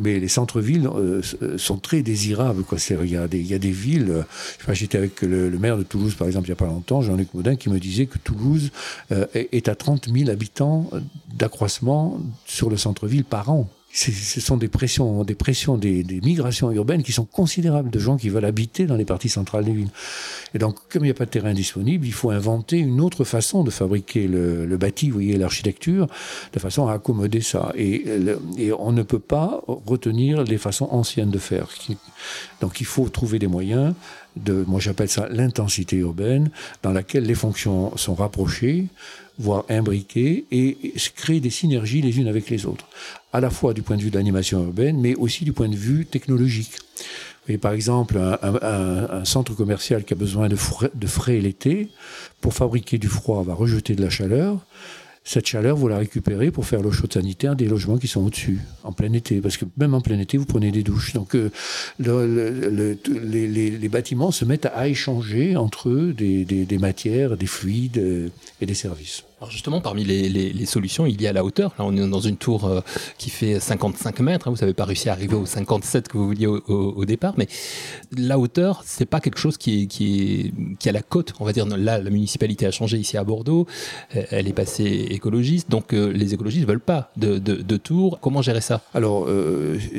mais 0.00 0.18
les 0.18 0.28
centres-villes 0.28 0.88
euh, 0.88 1.22
sont 1.56 1.78
très 1.78 2.02
désirables. 2.02 2.64
Quoi. 2.64 2.78
C'est, 2.78 2.96
regardez, 2.96 3.38
il 3.38 3.46
y 3.46 3.54
a 3.54 3.58
des 3.58 3.70
villes, 3.70 4.24
j'étais 4.72 4.98
avec 4.98 5.22
le, 5.22 5.48
le, 5.48 5.58
maire 5.58 5.78
de 5.78 5.84
Toulouse, 5.84 6.16
par 6.16 6.26
exemple, 6.26 6.48
il 6.48 6.50
n'y 6.50 6.54
a 6.54 6.56
pas 6.56 6.66
longtemps, 6.66 7.00
Jean-Luc 7.00 7.32
Maudin, 7.32 7.54
qui 7.54 7.70
me 7.70 7.78
disait 7.78 8.06
que 8.06 8.18
Toulouse 8.18 8.72
euh, 9.12 9.26
est 9.34 9.68
à 9.68 9.76
30 9.76 10.08
000 10.12 10.30
habitants 10.30 10.90
d'accroissement 11.32 12.18
sur 12.44 12.70
le 12.70 12.76
centre-ville 12.76 13.24
par 13.24 13.50
an 13.50 13.68
ce 13.92 14.40
sont 14.40 14.56
des 14.56 14.68
pressions, 14.68 15.24
des 15.24 15.34
pressions, 15.34 15.76
des, 15.76 16.04
migrations 16.22 16.70
urbaines 16.70 17.02
qui 17.02 17.10
sont 17.10 17.24
considérables 17.24 17.90
de 17.90 17.98
gens 17.98 18.16
qui 18.16 18.28
veulent 18.28 18.44
habiter 18.44 18.86
dans 18.86 18.94
les 18.94 19.04
parties 19.04 19.28
centrales 19.28 19.64
des 19.64 19.72
villes. 19.72 19.90
Et 20.54 20.58
donc, 20.58 20.76
comme 20.88 21.02
il 21.02 21.06
n'y 21.06 21.10
a 21.10 21.14
pas 21.14 21.24
de 21.24 21.30
terrain 21.30 21.52
disponible, 21.52 22.06
il 22.06 22.12
faut 22.12 22.30
inventer 22.30 22.78
une 22.78 23.00
autre 23.00 23.24
façon 23.24 23.64
de 23.64 23.70
fabriquer 23.70 24.28
le, 24.28 24.64
le 24.64 24.76
bâti, 24.76 25.08
vous 25.08 25.14
voyez, 25.14 25.36
l'architecture, 25.36 26.06
de 26.52 26.58
façon 26.60 26.86
à 26.86 26.94
accommoder 26.94 27.40
ça. 27.40 27.72
Et, 27.76 28.04
et, 28.58 28.72
on 28.72 28.92
ne 28.92 29.02
peut 29.02 29.18
pas 29.18 29.60
retenir 29.66 30.44
les 30.44 30.58
façons 30.58 30.88
anciennes 30.92 31.30
de 31.30 31.38
faire. 31.38 31.68
Donc, 32.60 32.80
il 32.80 32.86
faut 32.86 33.08
trouver 33.08 33.40
des 33.40 33.48
moyens 33.48 33.94
de, 34.44 34.64
moi 34.66 34.80
j'appelle 34.80 35.08
ça 35.08 35.28
l'intensité 35.30 35.96
urbaine, 35.96 36.50
dans 36.82 36.92
laquelle 36.92 37.24
les 37.24 37.34
fonctions 37.34 37.96
sont 37.96 38.14
rapprochées, 38.14 38.86
voire 39.38 39.64
imbriquées, 39.68 40.44
et 40.50 40.76
créer 41.16 41.40
des 41.40 41.50
synergies 41.50 42.02
les 42.02 42.18
unes 42.18 42.28
avec 42.28 42.50
les 42.50 42.66
autres, 42.66 42.86
à 43.32 43.40
la 43.40 43.50
fois 43.50 43.74
du 43.74 43.82
point 43.82 43.96
de 43.96 44.02
vue 44.02 44.10
de 44.10 44.16
l'animation 44.16 44.62
urbaine, 44.62 45.00
mais 45.00 45.14
aussi 45.14 45.44
du 45.44 45.52
point 45.52 45.68
de 45.68 45.76
vue 45.76 46.06
technologique. 46.06 46.72
Par 47.60 47.72
exemple, 47.72 48.18
un, 48.18 48.38
un, 48.42 49.10
un, 49.20 49.24
centre 49.24 49.54
commercial 49.54 50.04
qui 50.04 50.12
a 50.12 50.16
besoin 50.16 50.48
de 50.48 50.56
frais, 50.56 50.90
de 50.94 51.06
frais 51.06 51.38
l'été, 51.40 51.88
pour 52.40 52.54
fabriquer 52.54 52.98
du 52.98 53.08
froid, 53.08 53.42
va 53.42 53.54
rejeter 53.54 53.96
de 53.96 54.02
la 54.02 54.10
chaleur. 54.10 54.58
Cette 55.22 55.46
chaleur, 55.46 55.76
vous 55.76 55.88
la 55.88 55.98
récupérez 55.98 56.50
pour 56.50 56.66
faire 56.66 56.80
l'eau 56.80 56.92
chaude 56.92 57.12
sanitaire 57.12 57.54
des 57.54 57.66
logements 57.66 57.98
qui 57.98 58.08
sont 58.08 58.24
au-dessus, 58.24 58.60
en 58.84 58.92
plein 58.92 59.12
été. 59.12 59.40
Parce 59.40 59.56
que 59.56 59.66
même 59.76 59.94
en 59.94 60.00
plein 60.00 60.18
été, 60.18 60.38
vous 60.38 60.46
prenez 60.46 60.72
des 60.72 60.82
douches. 60.82 61.12
Donc 61.12 61.36
euh, 61.36 61.50
les, 61.98 63.88
bâtiments 63.88 64.30
se 64.30 64.44
mettent 64.44 64.66
à 64.66 64.88
échanger 64.88 65.56
entre 65.56 65.90
eux 65.90 66.12
des 66.14 66.78
matières, 66.78 67.36
des 67.36 67.46
fluides 67.46 67.98
euh, 67.98 68.28
et 68.60 68.66
des 68.66 68.74
services. 68.74 69.24
Alors 69.40 69.50
justement, 69.50 69.80
parmi 69.80 70.04
les, 70.04 70.66
solutions, 70.66 71.06
il 71.06 71.20
y 71.22 71.26
a 71.26 71.32
la 71.32 71.42
hauteur. 71.42 71.72
Là, 71.78 71.86
on 71.86 71.96
est 71.96 72.06
dans 72.06 72.20
une 72.20 72.36
tour 72.36 72.66
euh, 72.66 72.82
qui 73.16 73.30
fait 73.30 73.58
55 73.58 74.20
mètres. 74.20 74.46
Hein. 74.46 74.50
Vous 74.50 74.60
n'avez 74.60 74.74
pas 74.74 74.84
réussi 74.84 75.08
à 75.08 75.12
arriver 75.12 75.34
aux 75.34 75.46
57 75.46 76.08
que 76.08 76.18
vous 76.18 76.26
vouliez 76.26 76.46
au, 76.46 77.04
départ, 77.06 77.32
mais 77.38 77.48
la 78.14 78.38
hauteur, 78.38 78.82
c'est 78.84 79.06
pas 79.06 79.18
quelque 79.20 79.38
chose 79.38 79.56
qui 79.56 79.84
est, 79.84 79.86
qui 79.86 80.88
a 80.88 80.92
la 80.92 81.00
côte. 81.00 81.32
On 81.40 81.46
va 81.46 81.54
dire 81.54 81.66
là, 81.66 81.98
la 81.98 82.10
municipalité 82.10 82.66
a 82.66 82.70
changé 82.70 82.98
ici 82.98 83.16
à 83.16 83.24
Bordeaux. 83.24 83.66
Euh, 84.14 84.24
elle 84.30 84.46
est 84.46 84.52
passée 84.52 85.06
écologiste, 85.10 85.70
donc 85.70 85.94
euh, 85.94 86.12
les 86.12 86.34
écologistes 86.34 86.66
veulent 86.66 86.78
pas 86.78 87.10
de, 87.16 87.38
de, 87.38 87.76
tour. 87.78 88.18
Comment 88.20 88.42
gérer 88.42 88.60
ça? 88.60 88.82
Alors, 88.92 89.26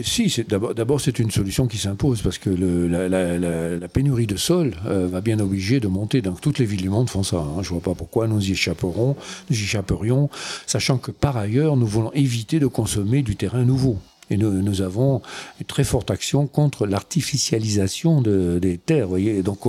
si, 0.03 0.31
d'abord, 0.48 1.01
c'est 1.01 1.17
une 1.17 1.31
solution 1.31 1.65
qui 1.65 1.79
s'impose 1.79 2.21
parce 2.21 2.38
que 2.38 2.51
la, 2.51 3.88
pénurie 3.88 4.27
de 4.27 4.38
sol 4.38 4.75
va 4.86 5.21
bien 5.21 5.39
obliger 5.39 5.79
de 5.79 5.88
monter. 5.88 6.21
Donc 6.21 6.41
toutes 6.41 6.60
les 6.60 6.65
villes 6.65 6.83
du 6.83 6.89
monde 6.89 7.10
font 7.10 7.24
ça. 7.24 7.38
Hein. 7.38 7.63
Je 7.63 7.69
vois 7.69 7.81
pas 7.81 7.95
pourquoi 7.95 8.27
nous 8.27 8.48
y 8.48 8.51
échapperons 8.51 9.15
nous 9.50 9.59
y 9.59 9.63
échapperions, 9.63 10.29
sachant 10.65 10.97
que 10.97 11.11
par 11.11 11.38
ailleurs, 11.38 11.77
nous 11.77 11.88
voulons 11.88 12.11
éviter 12.13 12.59
de 12.59 12.67
consommer 12.67 13.21
du 13.21 13.35
terrain 13.35 13.63
nouveau. 13.63 13.97
Et 14.31 14.38
nous, 14.38 14.81
avons 14.81 15.21
une 15.59 15.65
très 15.67 15.83
forte 15.83 16.09
action 16.09 16.47
contre 16.47 16.88
l'artificialisation 16.88 18.21
des 18.21 18.77
terres. 18.77 19.07
Voyez 19.07 19.43
donc, 19.43 19.59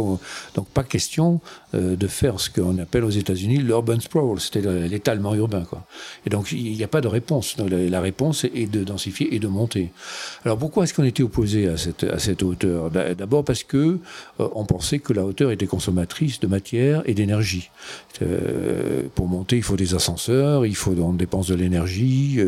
pas 0.72 0.84
question 0.84 1.40
euh, 1.74 1.96
de 1.96 2.06
faire 2.06 2.38
ce 2.38 2.48
qu'on 2.48 2.78
appelle 2.78 3.02
aux 3.02 3.10
États-Unis 3.10 3.56
l'urban 3.56 3.98
sprawl, 3.98 4.38
c'est-à-dire 4.40 4.72
l'étalement 4.88 5.34
urbain. 5.34 5.64
Quoi. 5.64 5.84
Et 6.26 6.30
donc 6.30 6.52
il 6.52 6.72
n'y 6.72 6.84
a 6.84 6.88
pas 6.88 7.00
de 7.00 7.08
réponse. 7.08 7.56
La, 7.58 8.00
réponse 8.00 8.44
est 8.44 8.70
de 8.70 8.84
densifier 8.84 9.34
et 9.34 9.38
de 9.38 9.48
monter. 9.48 9.90
Alors 10.44 10.58
pourquoi 10.58 10.84
est-ce 10.84 10.94
qu'on 10.94 11.04
était 11.04 11.22
opposé 11.22 11.68
à 11.68 11.76
cette, 11.76 12.04
à 12.04 12.18
cette 12.18 12.42
hauteur? 12.42 12.90
D'abord 12.90 13.44
parce 13.44 13.64
que 13.64 13.98
euh, 14.38 14.48
on 14.54 14.64
pensait 14.64 14.98
que 14.98 15.12
la 15.12 15.24
hauteur 15.24 15.50
était 15.50 15.66
consommatrice 15.66 16.40
de 16.40 16.46
matière 16.46 17.02
et 17.06 17.14
d'énergie. 17.14 17.70
Euh, 18.20 19.02
pour 19.14 19.26
monter, 19.26 19.56
il 19.56 19.62
faut 19.62 19.76
des 19.76 19.94
ascenseurs, 19.94 20.66
il 20.66 20.76
faut 20.76 20.92
on 20.92 21.14
dépense 21.14 21.48
de 21.48 21.54
l'énergie. 21.54 22.38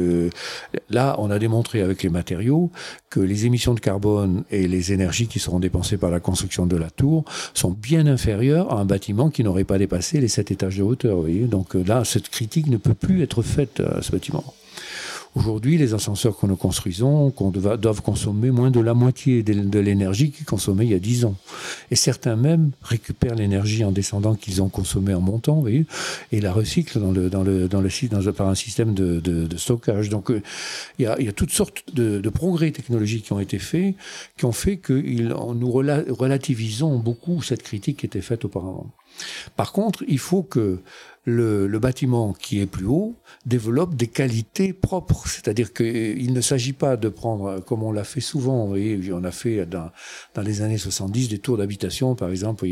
là, 0.90 1.16
on 1.18 1.30
a 1.30 1.38
démontré 1.38 1.82
avec 1.82 2.03
matériaux, 2.08 2.70
que 3.10 3.20
les 3.20 3.46
émissions 3.46 3.74
de 3.74 3.80
carbone 3.80 4.44
et 4.50 4.66
les 4.66 4.92
énergies 4.92 5.26
qui 5.26 5.38
seront 5.38 5.60
dépensées 5.60 5.96
par 5.96 6.10
la 6.10 6.20
construction 6.20 6.66
de 6.66 6.76
la 6.76 6.90
tour 6.90 7.24
sont 7.54 7.70
bien 7.70 8.06
inférieures 8.06 8.72
à 8.72 8.80
un 8.80 8.84
bâtiment 8.84 9.30
qui 9.30 9.44
n'aurait 9.44 9.64
pas 9.64 9.78
dépassé 9.78 10.20
les 10.20 10.28
7 10.28 10.50
étages 10.50 10.78
de 10.78 10.82
hauteur. 10.82 11.24
Donc 11.48 11.76
euh, 11.76 11.84
là, 11.86 12.04
cette 12.04 12.28
critique 12.28 12.66
ne 12.66 12.76
peut 12.76 12.94
plus 12.94 13.22
être 13.22 13.42
faite 13.42 13.80
à 13.80 14.02
ce 14.02 14.12
bâtiment. 14.12 14.44
Aujourd'hui, 15.34 15.78
les 15.78 15.94
ascenseurs 15.94 16.38
que 16.38 16.46
nous 16.46 16.54
construisons 16.54 17.32
qu'on 17.32 17.50
doivent 17.50 18.02
consommer 18.02 18.52
moins 18.52 18.70
de 18.70 18.78
la 18.78 18.94
moitié 18.94 19.42
de, 19.42 19.78
l'énergie 19.80 20.30
qu'ils 20.30 20.46
consommaient 20.46 20.84
il 20.84 20.92
y 20.92 20.94
a 20.94 21.00
10 21.00 21.24
ans. 21.24 21.34
Et 21.90 21.96
certains 21.96 22.36
même 22.36 22.70
récupèrent 22.82 23.34
l'énergie 23.34 23.84
en 23.84 23.90
descendant 23.90 24.36
qu'ils 24.36 24.62
ont 24.62 24.68
consommé 24.68 25.12
en 25.12 25.20
montant, 25.20 25.56
vous 25.56 25.62
voyez, 25.62 25.86
et 26.30 26.40
la 26.40 26.52
recyclent 26.52 27.00
dans 27.00 27.10
le, 27.10 27.30
dans 27.30 27.42
le, 27.42 27.66
dans 27.66 27.80
le, 27.80 28.32
par 28.32 28.48
un 28.48 28.54
système 28.54 28.94
de, 28.94 29.18
de, 29.18 29.56
stockage. 29.56 30.08
Donc, 30.08 30.30
euh, 30.30 30.40
il, 31.00 31.02
y 31.02 31.06
a, 31.06 31.16
il 31.18 31.26
y 31.26 31.28
a 31.28 31.32
toutes 31.32 31.50
sortes 31.50 31.82
de, 31.92 32.20
progrès 32.28 32.70
technologiques 32.70 33.24
qui 33.26 33.32
ont 33.32 33.40
été 33.40 33.58
faits, 33.58 33.94
qui 34.36 34.44
ont 34.44 34.52
fait 34.52 34.76
que 34.76 34.92
nous 34.92 35.70
relativisons 35.70 36.98
beaucoup 36.98 37.42
cette 37.42 37.62
critique 37.62 37.98
qui 37.98 38.06
était 38.06 38.20
faite 38.20 38.44
auparavant. 38.44 38.90
Par 39.56 39.72
contre, 39.72 40.04
il 40.08 40.18
faut 40.18 40.42
que 40.42 40.80
le, 41.26 41.78
bâtiment 41.78 42.32
qui 42.32 42.60
est 42.60 42.66
plus 42.66 42.86
haut 42.86 43.14
développe 43.46 43.94
des 43.94 44.06
qualités 44.06 44.72
propres. 44.72 45.26
C'est-à-dire 45.28 45.72
qu'il 45.72 46.32
ne 46.32 46.40
s'agit 46.40 46.72
pas 46.72 46.96
de 46.96 47.08
prendre, 47.08 47.60
comme 47.60 47.82
on 47.82 47.92
l'a 47.92 48.04
fait 48.04 48.20
souvent, 48.20 48.66
vous 48.66 49.12
on 49.12 49.24
a 49.24 49.30
fait 49.30 49.66
dans, 49.66 49.90
les 50.42 50.62
années 50.62 50.78
70 50.78 51.28
des 51.28 51.38
tours 51.38 51.58
d'habitation, 51.58 52.14
par 52.14 52.30
exemple, 52.30 52.66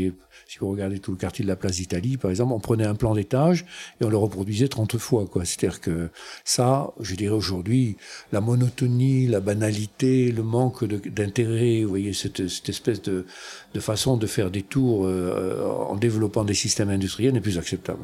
si 0.47 0.59
vous 0.59 0.69
regardez 0.69 0.99
tout 0.99 1.11
le 1.11 1.17
quartier 1.17 1.43
de 1.43 1.49
la 1.49 1.55
place 1.55 1.77
d'Italie, 1.77 2.17
par 2.17 2.31
exemple, 2.31 2.53
on 2.53 2.59
prenait 2.59 2.85
un 2.85 2.95
plan 2.95 3.13
d'étage 3.13 3.65
et 4.01 4.05
on 4.05 4.09
le 4.09 4.17
reproduisait 4.17 4.67
30 4.67 4.97
fois. 4.97 5.25
C'est-à-dire 5.43 5.79
que 5.79 6.09
ça, 6.43 6.91
je 6.99 7.15
dirais 7.15 7.35
aujourd'hui, 7.35 7.97
la 8.31 8.41
monotonie, 8.41 9.27
la 9.27 9.39
banalité, 9.39 10.31
le 10.31 10.43
manque 10.43 10.85
d'intérêt, 10.85 11.83
voyez, 11.83 12.13
cette, 12.13 12.39
espèce 12.39 13.01
de, 13.01 13.25
de, 13.73 13.79
façon 13.79 14.17
de 14.17 14.27
faire 14.27 14.51
des 14.51 14.63
tours 14.63 15.05
euh, 15.05 15.67
en 15.89 15.95
développant 15.95 16.32
des 16.43 16.55
systèmes 16.55 16.89
industriels 16.89 17.33
n'est 17.33 17.41
plus 17.41 17.59
acceptable. 17.59 17.99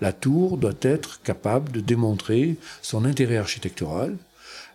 La 0.00 0.12
tour 0.12 0.56
doit 0.56 0.72
être 0.80 1.20
capable 1.22 1.70
de 1.72 1.80
démontrer 1.80 2.56
son 2.80 3.04
intérêt 3.04 3.36
architectural, 3.36 4.16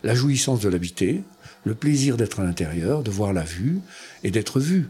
la 0.04 0.14
jouissance 0.14 0.60
de 0.60 0.70
l'habiter, 0.70 1.24
le 1.66 1.74
plaisir 1.74 2.18
d'être 2.18 2.40
à 2.40 2.44
l'intérieur, 2.44 3.04
de 3.04 3.12
voir 3.12 3.34
la 3.34 3.44
vue 3.44 3.80
et 4.24 4.32
d'être 4.32 4.60
vu 4.60 4.90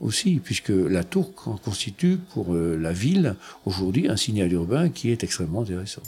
aussi, 0.00 0.40
puisque 0.42 0.70
la 0.70 1.04
tour 1.04 1.34
constitue 1.34 2.18
pour 2.32 2.54
euh, 2.54 2.76
la 2.76 2.92
ville 2.92 3.34
aujourd'hui 3.66 4.08
un 4.08 4.16
signal 4.16 4.52
urbain 4.52 4.88
qui 4.88 5.10
est 5.10 5.24
extrêmement 5.24 5.62
intéressant. 5.62 6.02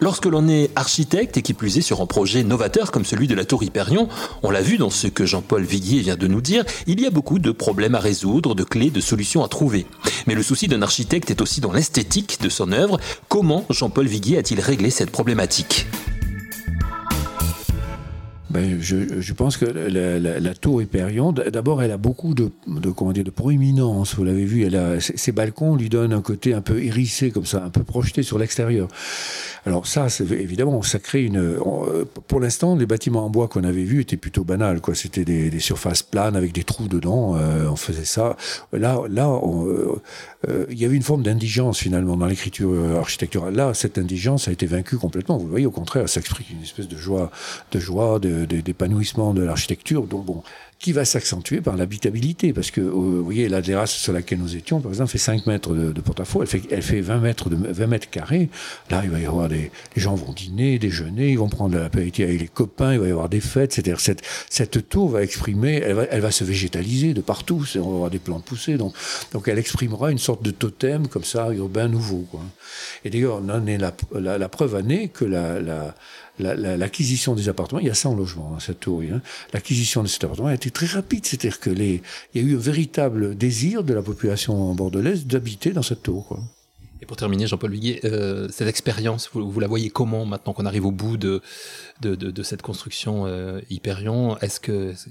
Lorsque 0.00 0.24
l'on 0.24 0.48
est 0.48 0.70
architecte 0.76 1.36
et 1.36 1.42
qui 1.42 1.52
plus 1.52 1.76
est 1.76 1.82
sur 1.82 2.00
un 2.00 2.06
projet 2.06 2.42
novateur 2.42 2.90
comme 2.90 3.04
celui 3.04 3.26
de 3.26 3.34
la 3.34 3.44
Tour 3.44 3.62
Hyperion, 3.62 4.08
on 4.42 4.50
l'a 4.50 4.62
vu 4.62 4.78
dans 4.78 4.88
ce 4.88 5.06
que 5.06 5.26
Jean-Paul 5.26 5.62
Viguier 5.62 6.00
vient 6.00 6.16
de 6.16 6.26
nous 6.26 6.40
dire, 6.40 6.64
il 6.86 7.00
y 7.00 7.06
a 7.06 7.10
beaucoup 7.10 7.38
de 7.38 7.50
problèmes 7.50 7.94
à 7.94 8.00
résoudre, 8.00 8.54
de 8.54 8.64
clés, 8.64 8.88
de 8.88 9.00
solutions 9.00 9.44
à 9.44 9.48
trouver. 9.48 9.86
Mais 10.26 10.34
le 10.34 10.42
souci 10.42 10.68
d'un 10.68 10.80
architecte 10.80 11.30
est 11.30 11.42
aussi 11.42 11.60
dans 11.60 11.72
l'esthétique 11.72 12.38
de 12.40 12.48
son 12.48 12.72
œuvre. 12.72 12.98
Comment 13.28 13.66
Jean-Paul 13.68 14.06
Viguier 14.06 14.38
a-t-il 14.38 14.60
réglé 14.60 14.88
cette 14.88 15.10
problématique? 15.10 15.86
Ben, 18.50 18.78
je, 18.80 19.32
pense 19.32 19.56
que 19.56 19.64
la, 19.64 20.54
tour 20.54 20.82
Hyperion, 20.82 21.32
d'abord, 21.32 21.82
elle 21.82 21.92
a 21.92 21.96
beaucoup 21.96 22.34
de, 22.34 22.50
comment 22.96 23.12
dire, 23.12 23.22
de 23.22 23.30
proéminence. 23.30 24.16
Vous 24.16 24.24
l'avez 24.24 24.44
vu, 24.44 24.68
ses 24.98 25.32
balcons 25.32 25.76
lui 25.76 25.88
donnent 25.88 26.12
un 26.12 26.20
côté 26.20 26.52
un 26.52 26.60
peu 26.60 26.82
hérissé, 26.82 27.30
comme 27.30 27.46
ça, 27.46 27.62
un 27.64 27.70
peu 27.70 27.84
projeté 27.84 28.22
sur 28.24 28.38
l'extérieur. 28.38 28.88
Alors 29.66 29.86
ça, 29.86 30.06
évidemment, 30.20 30.82
ça 30.82 30.98
crée 30.98 31.24
une. 31.24 31.38
Euh, 31.38 32.04
pour 32.28 32.40
l'instant, 32.40 32.76
les 32.76 32.86
bâtiments 32.86 33.26
en 33.26 33.30
bois 33.30 33.46
qu'on 33.48 33.64
avait 33.64 33.84
vus 33.84 34.00
étaient 34.00 34.16
plutôt 34.16 34.42
banals. 34.42 34.80
C'était 34.94 35.24
des, 35.24 35.60
surfaces 35.60 36.02
planes 36.02 36.36
avec 36.36 36.52
des 36.52 36.64
trous 36.64 36.88
dedans. 36.88 37.36
Euh, 37.36 37.68
on 37.70 37.76
faisait 37.76 38.06
ça. 38.06 38.36
Là, 38.72 39.02
là, 39.08 39.28
euh, 40.48 40.66
il 40.70 40.78
y 40.78 40.84
avait 40.86 40.96
une 40.96 41.02
forme 41.02 41.22
d'indigence 41.22 41.78
finalement 41.78 42.16
dans 42.16 42.26
l'écriture 42.26 42.72
architecturale. 42.96 43.54
Là, 43.54 43.74
cette 43.74 43.98
indigence 43.98 44.48
a 44.48 44.52
été 44.52 44.66
vaincue 44.66 44.96
complètement. 44.96 45.36
Vous 45.36 45.46
voyez, 45.46 45.66
au 45.66 45.70
contraire, 45.70 46.08
ça 46.08 46.20
exprime 46.20 46.46
une 46.56 46.62
espèce 46.62 46.88
de 46.88 46.96
joie, 46.96 47.30
de 47.72 47.78
joie, 47.78 48.18
de 48.18 48.39
d'épanouissement 48.46 49.34
de, 49.34 49.42
l'architecture. 49.42 50.06
Donc 50.06 50.24
bon, 50.24 50.42
qui 50.80 50.92
va 50.92 51.04
s'accentuer 51.04 51.60
par 51.60 51.76
l'habitabilité? 51.76 52.52
Parce 52.52 52.70
que, 52.70 52.80
euh, 52.80 52.84
vous 52.84 53.22
voyez, 53.22 53.48
la 53.48 53.60
terrasse 53.60 53.92
sur 53.92 54.14
laquelle 54.14 54.38
nous 54.38 54.56
étions, 54.56 54.80
par 54.80 54.90
exemple, 54.90 55.10
fait 55.10 55.18
5 55.18 55.46
mètres 55.46 55.74
de, 55.74 56.00
porte-à-faux, 56.00 56.42
elle 56.42 56.48
fait, 56.48 56.62
elle 56.70 56.82
fait 56.82 57.02
20 57.02 57.18
mètres, 57.18 57.50
de, 57.50 57.56
20 57.56 57.86
mètres 57.86 58.08
carrés. 58.08 58.48
Là, 58.90 59.02
il 59.04 59.10
va 59.10 59.20
y 59.20 59.26
avoir 59.26 59.48
des, 59.48 59.70
les 59.94 60.02
gens 60.02 60.14
vont 60.14 60.32
dîner, 60.32 60.78
déjeuner, 60.78 61.32
ils 61.32 61.38
vont 61.38 61.50
prendre 61.50 61.74
de 61.74 61.78
l'apéritif 61.78 62.24
avec 62.24 62.40
les 62.40 62.48
copains, 62.48 62.94
il 62.94 63.00
va 63.00 63.08
y 63.08 63.10
avoir 63.10 63.28
des 63.28 63.40
fêtes. 63.40 63.74
C'est-à-dire, 63.74 64.00
cette, 64.00 64.22
cette 64.48 64.88
tour 64.88 65.10
va 65.10 65.22
exprimer, 65.22 65.82
elle 65.84 66.20
va, 66.20 66.30
se 66.30 66.44
végétaliser 66.44 67.12
de 67.12 67.20
partout. 67.20 67.62
On 67.76 67.80
va 67.80 67.94
avoir 67.94 68.10
des 68.10 68.18
plantes 68.18 68.44
poussées. 68.44 68.78
Donc, 68.78 68.94
donc, 69.32 69.48
elle 69.48 69.58
exprimera 69.58 70.10
une 70.10 70.18
sorte 70.18 70.42
de 70.42 70.50
totem, 70.50 71.08
comme 71.08 71.24
ça, 71.24 71.52
urbain 71.52 71.88
nouveau. 71.88 72.26
Et 73.04 73.10
d'ailleurs, 73.10 73.42
on 73.44 73.50
en 73.50 73.66
est 73.66 73.76
la, 73.76 73.92
la, 74.18 74.38
la 74.38 74.48
preuve 74.48 74.76
année 74.76 75.08
que 75.08 75.26
la, 75.26 75.60
la 75.60 75.94
l'acquisition 76.40 77.34
des 77.34 77.48
appartements, 77.48 77.80
il 77.80 77.86
y 77.86 77.90
a 77.90 77.94
100 77.94 78.14
logements 78.14 78.50
dans 78.50 78.60
cette 78.60 78.80
tour, 78.80 79.02
hein. 79.02 79.20
l'acquisition 79.52 80.02
de 80.02 80.08
cet 80.08 80.24
appartement 80.24 80.48
a 80.48 80.54
été 80.54 80.70
très 80.70 80.86
rapide, 80.86 81.26
c'est-à-dire 81.26 81.60
que 81.60 81.70
les, 81.70 82.02
il 82.34 82.42
y 82.42 82.44
a 82.44 82.48
eu 82.48 82.56
un 82.56 82.60
véritable 82.60 83.36
désir 83.36 83.84
de 83.84 83.94
la 83.94 84.02
population 84.02 84.74
bordelaise 84.74 85.26
d'habiter 85.26 85.72
dans 85.72 85.82
cette 85.82 86.02
tour. 86.02 86.38
Et 87.02 87.06
pour 87.06 87.16
terminer, 87.16 87.46
Jean-Paul 87.46 87.70
Viguier, 87.70 88.00
euh, 88.04 88.48
cette 88.50 88.68
expérience, 88.68 89.30
vous, 89.32 89.60
la 89.60 89.66
voyez 89.66 89.88
comment 89.88 90.26
maintenant 90.26 90.52
qu'on 90.52 90.66
arrive 90.66 90.84
au 90.84 90.90
bout 90.90 91.16
de, 91.16 91.40
de, 92.02 92.14
de, 92.14 92.42
cette 92.42 92.60
construction 92.60 93.26
euh, 93.26 93.60
Hyperion? 93.70 94.36
Est-ce 94.38 94.60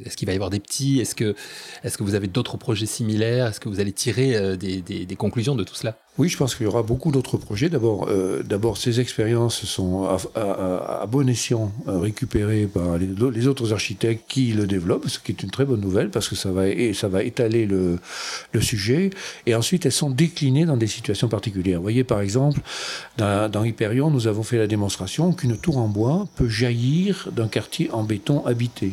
est-ce 0.05 0.15
qu'il 0.15 0.27
va 0.27 0.33
y 0.33 0.36
avoir 0.36 0.51
des 0.51 0.59
petits? 0.59 1.00
Est-ce 1.00 1.15
que 1.15 1.36
est-ce 1.83 1.98
que 1.98 2.03
vous 2.03 2.13
avez 2.13 2.27
d'autres 2.27 2.57
projets 2.57 2.86
similaires? 2.86 3.48
Est-ce 3.48 3.59
que 3.59 3.69
vous 3.69 3.79
allez 3.79 3.91
tirer 3.91 4.36
euh, 4.36 4.55
des, 4.55 4.81
des 4.81 5.15
conclusions 5.15 5.55
de 5.55 5.63
tout 5.63 5.74
cela? 5.74 5.98
Oui, 6.19 6.27
je 6.27 6.35
pense 6.35 6.53
qu'il 6.53 6.65
y 6.65 6.67
aura 6.67 6.83
beaucoup 6.83 7.11
d'autres 7.11 7.38
projets. 7.38 7.69
D'abord, 7.69 8.07
euh, 8.09 8.43
ces 8.75 8.99
expériences 8.99 9.63
sont 9.63 10.05
à, 10.35 11.05
bon 11.07 11.29
escient 11.29 11.71
euh, 11.88 11.97
récupérées 11.97 12.67
par 12.67 12.97
les, 12.97 13.47
autres 13.47 13.71
architectes 13.71 14.25
qui 14.27 14.51
le 14.51 14.67
développent, 14.67 15.07
ce 15.07 15.17
qui 15.17 15.31
est 15.31 15.41
une 15.41 15.49
très 15.49 15.63
bonne 15.63 15.79
nouvelle 15.79 16.09
parce 16.09 16.27
que 16.27 16.35
ça 16.35 16.51
va, 16.51 16.67
et 16.67 16.93
ça 16.93 17.07
va 17.07 17.23
étaler 17.23 17.65
le, 17.65 17.99
le 18.51 18.61
sujet. 18.61 19.11
Et 19.45 19.55
ensuite, 19.55 19.85
elles 19.85 19.93
sont 19.93 20.09
déclinées 20.09 20.65
dans 20.65 20.75
des 20.75 20.88
situations 20.88 21.29
particulières. 21.29 21.77
Vous 21.77 21.83
voyez, 21.83 22.03
par 22.03 22.19
exemple, 22.19 22.59
dans, 23.17 23.49
dans 23.49 23.63
Hyperion, 23.63 24.11
nous 24.11 24.27
avons 24.27 24.43
fait 24.43 24.57
la 24.57 24.67
démonstration 24.67 25.31
qu'une 25.31 25.57
tour 25.57 25.77
en 25.77 25.88
bois 25.88 26.27
peut 26.35 26.49
jaillir 26.49 27.29
d'un 27.31 27.47
quartier 27.47 27.89
en 27.91 28.03
béton 28.03 28.45
habité. 28.45 28.91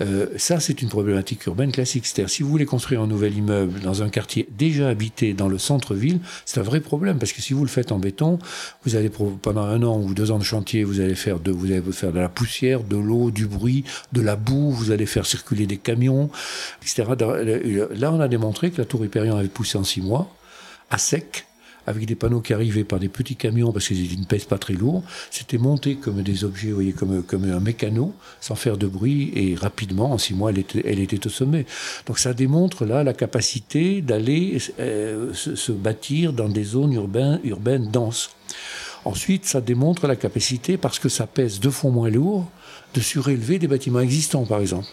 Euh, 0.00 0.26
ça, 0.36 0.60
c'est 0.60 0.82
une 0.82 0.88
problématique 0.88 1.44
urbaine 1.46 1.72
classique. 1.72 2.06
C'est-à-dire, 2.06 2.30
si 2.30 2.42
vous 2.42 2.48
voulez 2.48 2.66
construire 2.66 3.02
un 3.02 3.06
nouvel 3.06 3.36
immeuble 3.36 3.80
dans 3.80 4.02
un 4.02 4.08
quartier 4.08 4.48
déjà 4.50 4.88
habité 4.88 5.34
dans 5.34 5.48
le 5.48 5.58
centre-ville, 5.58 6.20
c'est 6.44 6.60
un 6.60 6.62
vrai 6.62 6.80
problème 6.80 7.18
parce 7.18 7.32
que 7.32 7.42
si 7.42 7.52
vous 7.52 7.62
le 7.62 7.68
faites 7.68 7.92
en 7.92 7.98
béton, 7.98 8.38
vous 8.84 8.96
allez 8.96 9.10
pendant 9.10 9.62
un 9.62 9.82
an 9.82 10.00
ou 10.00 10.14
deux 10.14 10.30
ans 10.30 10.38
de 10.38 10.44
chantier, 10.44 10.84
vous 10.84 11.00
allez 11.00 11.14
faire 11.14 11.40
de, 11.40 11.50
vous 11.50 11.66
allez 11.66 11.82
faire 11.92 12.12
de 12.12 12.20
la 12.20 12.28
poussière, 12.28 12.82
de 12.82 12.96
l'eau, 12.96 13.30
du 13.30 13.46
bruit, 13.46 13.84
de 14.12 14.20
la 14.20 14.36
boue, 14.36 14.70
vous 14.70 14.90
allez 14.90 15.06
faire 15.06 15.26
circuler 15.26 15.66
des 15.66 15.76
camions, 15.76 16.30
etc. 16.82 17.04
Là, 17.94 18.12
on 18.12 18.20
a 18.20 18.28
démontré 18.28 18.70
que 18.70 18.78
la 18.78 18.84
tour 18.84 19.04
Hyperion 19.04 19.36
avait 19.36 19.48
poussé 19.48 19.76
en 19.78 19.84
six 19.84 20.00
mois 20.00 20.34
à 20.90 20.98
sec 20.98 21.46
avec 21.86 22.06
des 22.06 22.14
panneaux 22.14 22.40
qui 22.40 22.52
arrivaient 22.52 22.84
par 22.84 22.98
des 22.98 23.08
petits 23.08 23.36
camions 23.36 23.72
parce 23.72 23.88
qu'ils 23.88 24.20
ne 24.20 24.24
pèsent 24.24 24.44
pas 24.44 24.58
très 24.58 24.74
lourd. 24.74 25.02
C'était 25.30 25.58
monté 25.58 25.96
comme 25.96 26.22
des 26.22 26.44
objets, 26.44 26.70
voyez, 26.70 26.92
comme, 26.92 27.22
comme 27.22 27.44
un 27.44 27.60
mécano, 27.60 28.14
sans 28.40 28.54
faire 28.54 28.76
de 28.76 28.86
bruit, 28.86 29.32
et 29.34 29.54
rapidement, 29.54 30.12
en 30.12 30.18
six 30.18 30.34
mois, 30.34 30.50
elle 30.50 30.58
était, 30.58 30.82
elle 30.86 31.00
était 31.00 31.26
au 31.26 31.30
sommet. 31.30 31.66
Donc 32.06 32.18
ça 32.18 32.34
démontre 32.34 32.84
là 32.84 33.02
la 33.02 33.12
capacité 33.12 34.02
d'aller 34.02 34.58
euh, 34.78 35.32
se, 35.34 35.72
bâtir 35.72 36.32
dans 36.32 36.48
des 36.48 36.64
zones 36.64 36.92
urbaines, 36.92 37.40
urbaines 37.44 37.90
denses. 37.90 38.30
Ensuite, 39.04 39.46
ça 39.46 39.60
démontre 39.60 40.06
la 40.06 40.16
capacité, 40.16 40.76
parce 40.76 40.98
que 40.98 41.08
ça 41.08 41.26
pèse 41.26 41.60
deux 41.60 41.70
fois 41.70 41.90
moins 41.90 42.10
lourd, 42.10 42.50
de 42.94 43.00
surélever 43.00 43.58
des 43.58 43.68
bâtiments 43.68 44.00
existants, 44.00 44.44
par 44.44 44.60
exemple. 44.60 44.88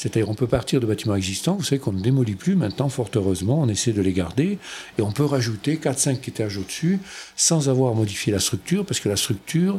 C'est-à-dire 0.00 0.30
on 0.30 0.34
peut 0.34 0.46
partir 0.46 0.80
de 0.80 0.86
bâtiments 0.86 1.14
existants, 1.14 1.56
vous 1.56 1.62
savez 1.62 1.78
qu'on 1.78 1.92
ne 1.92 2.00
démolit 2.00 2.34
plus 2.34 2.56
maintenant, 2.56 2.88
fort 2.88 3.10
heureusement, 3.14 3.60
on 3.60 3.68
essaie 3.68 3.92
de 3.92 4.00
les 4.00 4.14
garder, 4.14 4.58
et 4.98 5.02
on 5.02 5.12
peut 5.12 5.26
rajouter 5.26 5.76
4-5 5.76 6.26
étages 6.26 6.56
au-dessus 6.56 7.00
sans 7.36 7.68
avoir 7.68 7.94
modifié 7.94 8.32
la 8.32 8.38
structure, 8.38 8.86
parce 8.86 8.98
que 8.98 9.10
la 9.10 9.16
structure, 9.16 9.78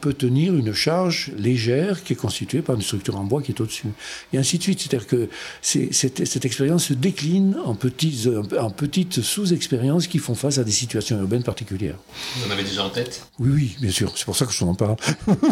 peut 0.00 0.12
tenir 0.12 0.54
une 0.54 0.72
charge 0.72 1.32
légère 1.36 2.02
qui 2.04 2.12
est 2.12 2.16
constituée 2.16 2.62
par 2.62 2.76
une 2.76 2.82
structure 2.82 3.16
en 3.16 3.24
bois 3.24 3.42
qui 3.42 3.52
est 3.52 3.60
au-dessus. 3.60 3.88
Et 4.32 4.38
ainsi 4.38 4.58
de 4.58 4.62
suite. 4.62 4.80
C'est-à-dire 4.80 5.06
que 5.06 5.28
cette, 5.62 6.26
cette, 6.26 6.44
expérience 6.44 6.84
se 6.84 6.94
décline 6.94 7.56
en 7.64 7.74
petites, 7.74 8.28
en 8.58 8.70
petites 8.70 9.22
sous-expériences 9.22 10.06
qui 10.06 10.18
font 10.18 10.34
face 10.34 10.58
à 10.58 10.64
des 10.64 10.70
situations 10.70 11.18
urbaines 11.20 11.42
particulières. 11.42 11.98
Vous 12.36 12.48
en 12.48 12.50
avez 12.52 12.62
déjà 12.62 12.84
en 12.84 12.90
tête? 12.90 13.26
Oui, 13.38 13.50
oui, 13.52 13.76
bien 13.80 13.90
sûr. 13.90 14.12
C'est 14.16 14.24
pour 14.24 14.36
ça 14.36 14.46
que 14.46 14.52
je 14.52 14.64
vous 14.64 14.70
en 14.70 14.74
parle. 14.74 14.96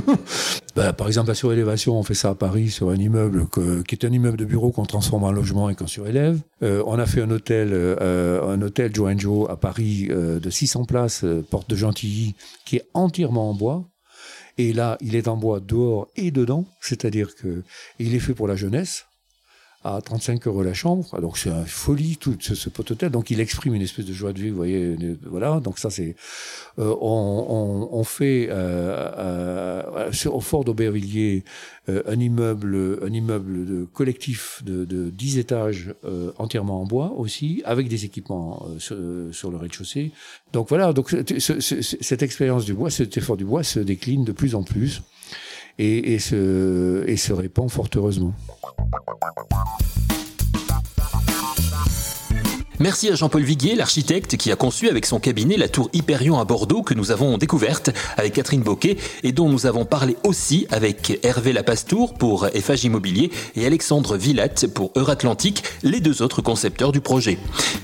ben, 0.77 0.93
par 0.93 1.07
exemple, 1.07 1.29
la 1.29 1.35
surélévation, 1.35 1.99
on 1.99 2.03
fait 2.03 2.15
ça 2.15 2.31
à 2.31 2.35
Paris 2.35 2.71
sur 2.71 2.91
un 2.91 2.97
immeuble 2.97 3.47
qui 3.87 3.95
est 3.95 4.05
un 4.05 4.13
immeuble 4.13 4.37
de 4.37 4.45
bureau 4.45 4.71
qu'on 4.71 4.85
transforme 4.85 5.25
en 5.25 5.33
logement 5.33 5.69
et 5.71 5.75
qu'on 5.75 5.87
surélève. 5.87 6.41
Euh, 6.63 6.83
on 6.87 6.99
a 6.99 7.07
fait 7.07 7.23
un 7.23 7.31
hôtel, 7.31 7.71
euh, 7.73 8.43
un 8.43 8.61
hôtel 8.63 8.95
Joe 8.95 9.13
Joe 9.17 9.51
à 9.51 9.57
Paris 9.57 10.09
de 10.09 10.51
600 10.51 10.85
places, 10.85 11.25
porte 11.51 11.69
de 11.69 11.77
Gentilly, 11.77 12.35
qui 12.65 12.77
est 12.77 12.89
entièrement 12.95 13.51
en 13.51 13.55
bois 13.55 13.92
et 14.59 14.73
là, 14.73 14.99
il 15.01 15.15
est 15.17 15.29
en 15.29 15.37
bois 15.37 15.61
dehors 15.61 16.09
et 16.17 16.31
dedans, 16.31 16.67
c'est-à-dire 16.81 17.35
que 17.35 17.63
il 17.99 18.15
est 18.15 18.21
fait 18.21 18.35
pour 18.35 18.49
la 18.49 18.57
jeunesse 18.57 19.07
à 19.85 20.01
35 20.01 20.47
euros 20.47 20.63
la 20.63 20.75
chambre. 20.75 21.21
Donc 21.21 21.39
c'est 21.39 21.51
une 21.51 21.67
folie 21.67 22.17
tout 22.17 22.37
ce, 22.41 22.55
ce 22.55 22.69
pot 22.69 22.89
hôtel. 22.91 23.11
Donc 23.11 23.31
il 23.31 23.41
exprime 23.41 23.75
une 23.75 23.83
espèce 23.83 24.05
de 24.05 24.13
joie 24.13 24.33
de 24.33 24.39
vivre, 24.39 24.53
vous 24.53 24.57
voyez. 24.57 24.97
Voilà. 25.25 25.61
Donc 25.61 25.79
ça 25.79 25.91
c'est. 25.91 26.17
Euh, 26.79 26.95
on, 27.01 27.47
on, 27.91 27.99
on, 27.99 28.05
fait 28.05 28.49
euh, 28.51 29.13
euh, 29.19 30.11
au 30.31 30.41
fort 30.41 30.65
d'Aubervilliers 30.65 31.45
euh, 31.89 32.01
un 32.07 32.21
immeuble, 32.21 33.01
un 33.03 33.13
immeuble 33.13 33.67
de 33.67 33.85
collectif 33.85 34.63
de, 34.65 34.85
de 34.85 35.11
10 35.11 35.39
étages 35.39 35.93
euh, 36.05 36.31
entièrement 36.39 36.81
en 36.81 36.87
bois 36.87 37.13
aussi, 37.17 37.61
avec 37.65 37.89
des 37.89 38.05
équipements 38.05 38.65
euh, 38.69 38.79
sur, 38.79 38.97
sur, 39.35 39.51
le 39.51 39.57
rez-de-chaussée. 39.57 40.13
Donc 40.53 40.69
voilà. 40.69 40.93
Donc 40.93 41.11
cette 41.11 42.23
expérience 42.23 42.67
du 42.67 42.75
bois, 42.75 42.89
cet 42.89 43.17
effort 43.17 43.37
du 43.37 43.45
bois 43.45 43.65
se 43.65 43.81
décline 43.81 44.25
de 44.25 44.31
plus 44.31 44.55
en 44.55 44.63
plus 44.63 45.03
et, 45.79 46.19
se 46.19 47.33
répand 47.33 47.71
fort 47.71 47.89
heureusement. 47.95 48.35
Merci 52.83 53.11
à 53.11 53.15
Jean-Paul 53.15 53.45
Viguier, 53.45 53.77
l'architecte 53.77 54.37
qui 54.37 54.51
a 54.51 54.57
conçu 54.57 54.89
avec 54.89 55.07
son 55.07 55.21
cabinet 55.21 55.57
la 55.57 55.69
tour 55.69 55.89
Hyperion 55.93 56.41
à 56.41 56.45
Bordeaux 56.45 56.83
que 56.83 56.95
nous 56.95 57.13
avons 57.13 57.39
découverte 57.39 57.91
avec 58.17 58.33
Catherine 58.33 58.63
Boquet 58.63 58.97
et 59.23 59.31
dont 59.31 59.49
nous 59.49 59.67
avons 59.67 59.85
parlé 59.85 60.17
aussi 60.25 60.67
avec 60.69 61.21
Hervé 61.23 61.53
Lapastour 61.53 62.15
pour 62.15 62.49
Eiffage 62.49 62.83
Immobilier 62.83 63.31
et 63.55 63.67
Alexandre 63.67 64.17
Villatte 64.17 64.67
pour 64.67 64.91
Euratlantique, 64.97 65.63
les 65.85 66.01
deux 66.01 66.23
autres 66.23 66.43
concepteurs 66.43 66.91
du 66.91 67.01
projet. 67.01 67.39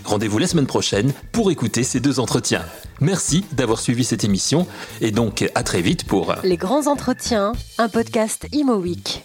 Rendez-vous 0.05 0.39
la 0.39 0.49
semaine 0.49 0.67
prochaine 0.67 1.13
pour 1.31 1.53
écouter 1.53 1.85
ces 1.85 2.01
deux 2.01 2.19
entretiens. 2.19 2.65
Merci 3.01 3.45
d'avoir 3.53 3.79
suivi 3.79 4.03
cette 4.03 4.25
émission 4.25 4.67
et 5.01 5.13
donc 5.13 5.49
à 5.55 5.63
très 5.63 5.81
vite 5.81 6.09
pour 6.09 6.35
Les 6.43 6.57
grands 6.57 6.89
entretiens, 6.89 7.53
un 7.79 7.89
podcast 7.89 8.49
Imo 8.51 8.75
Week. 8.75 9.23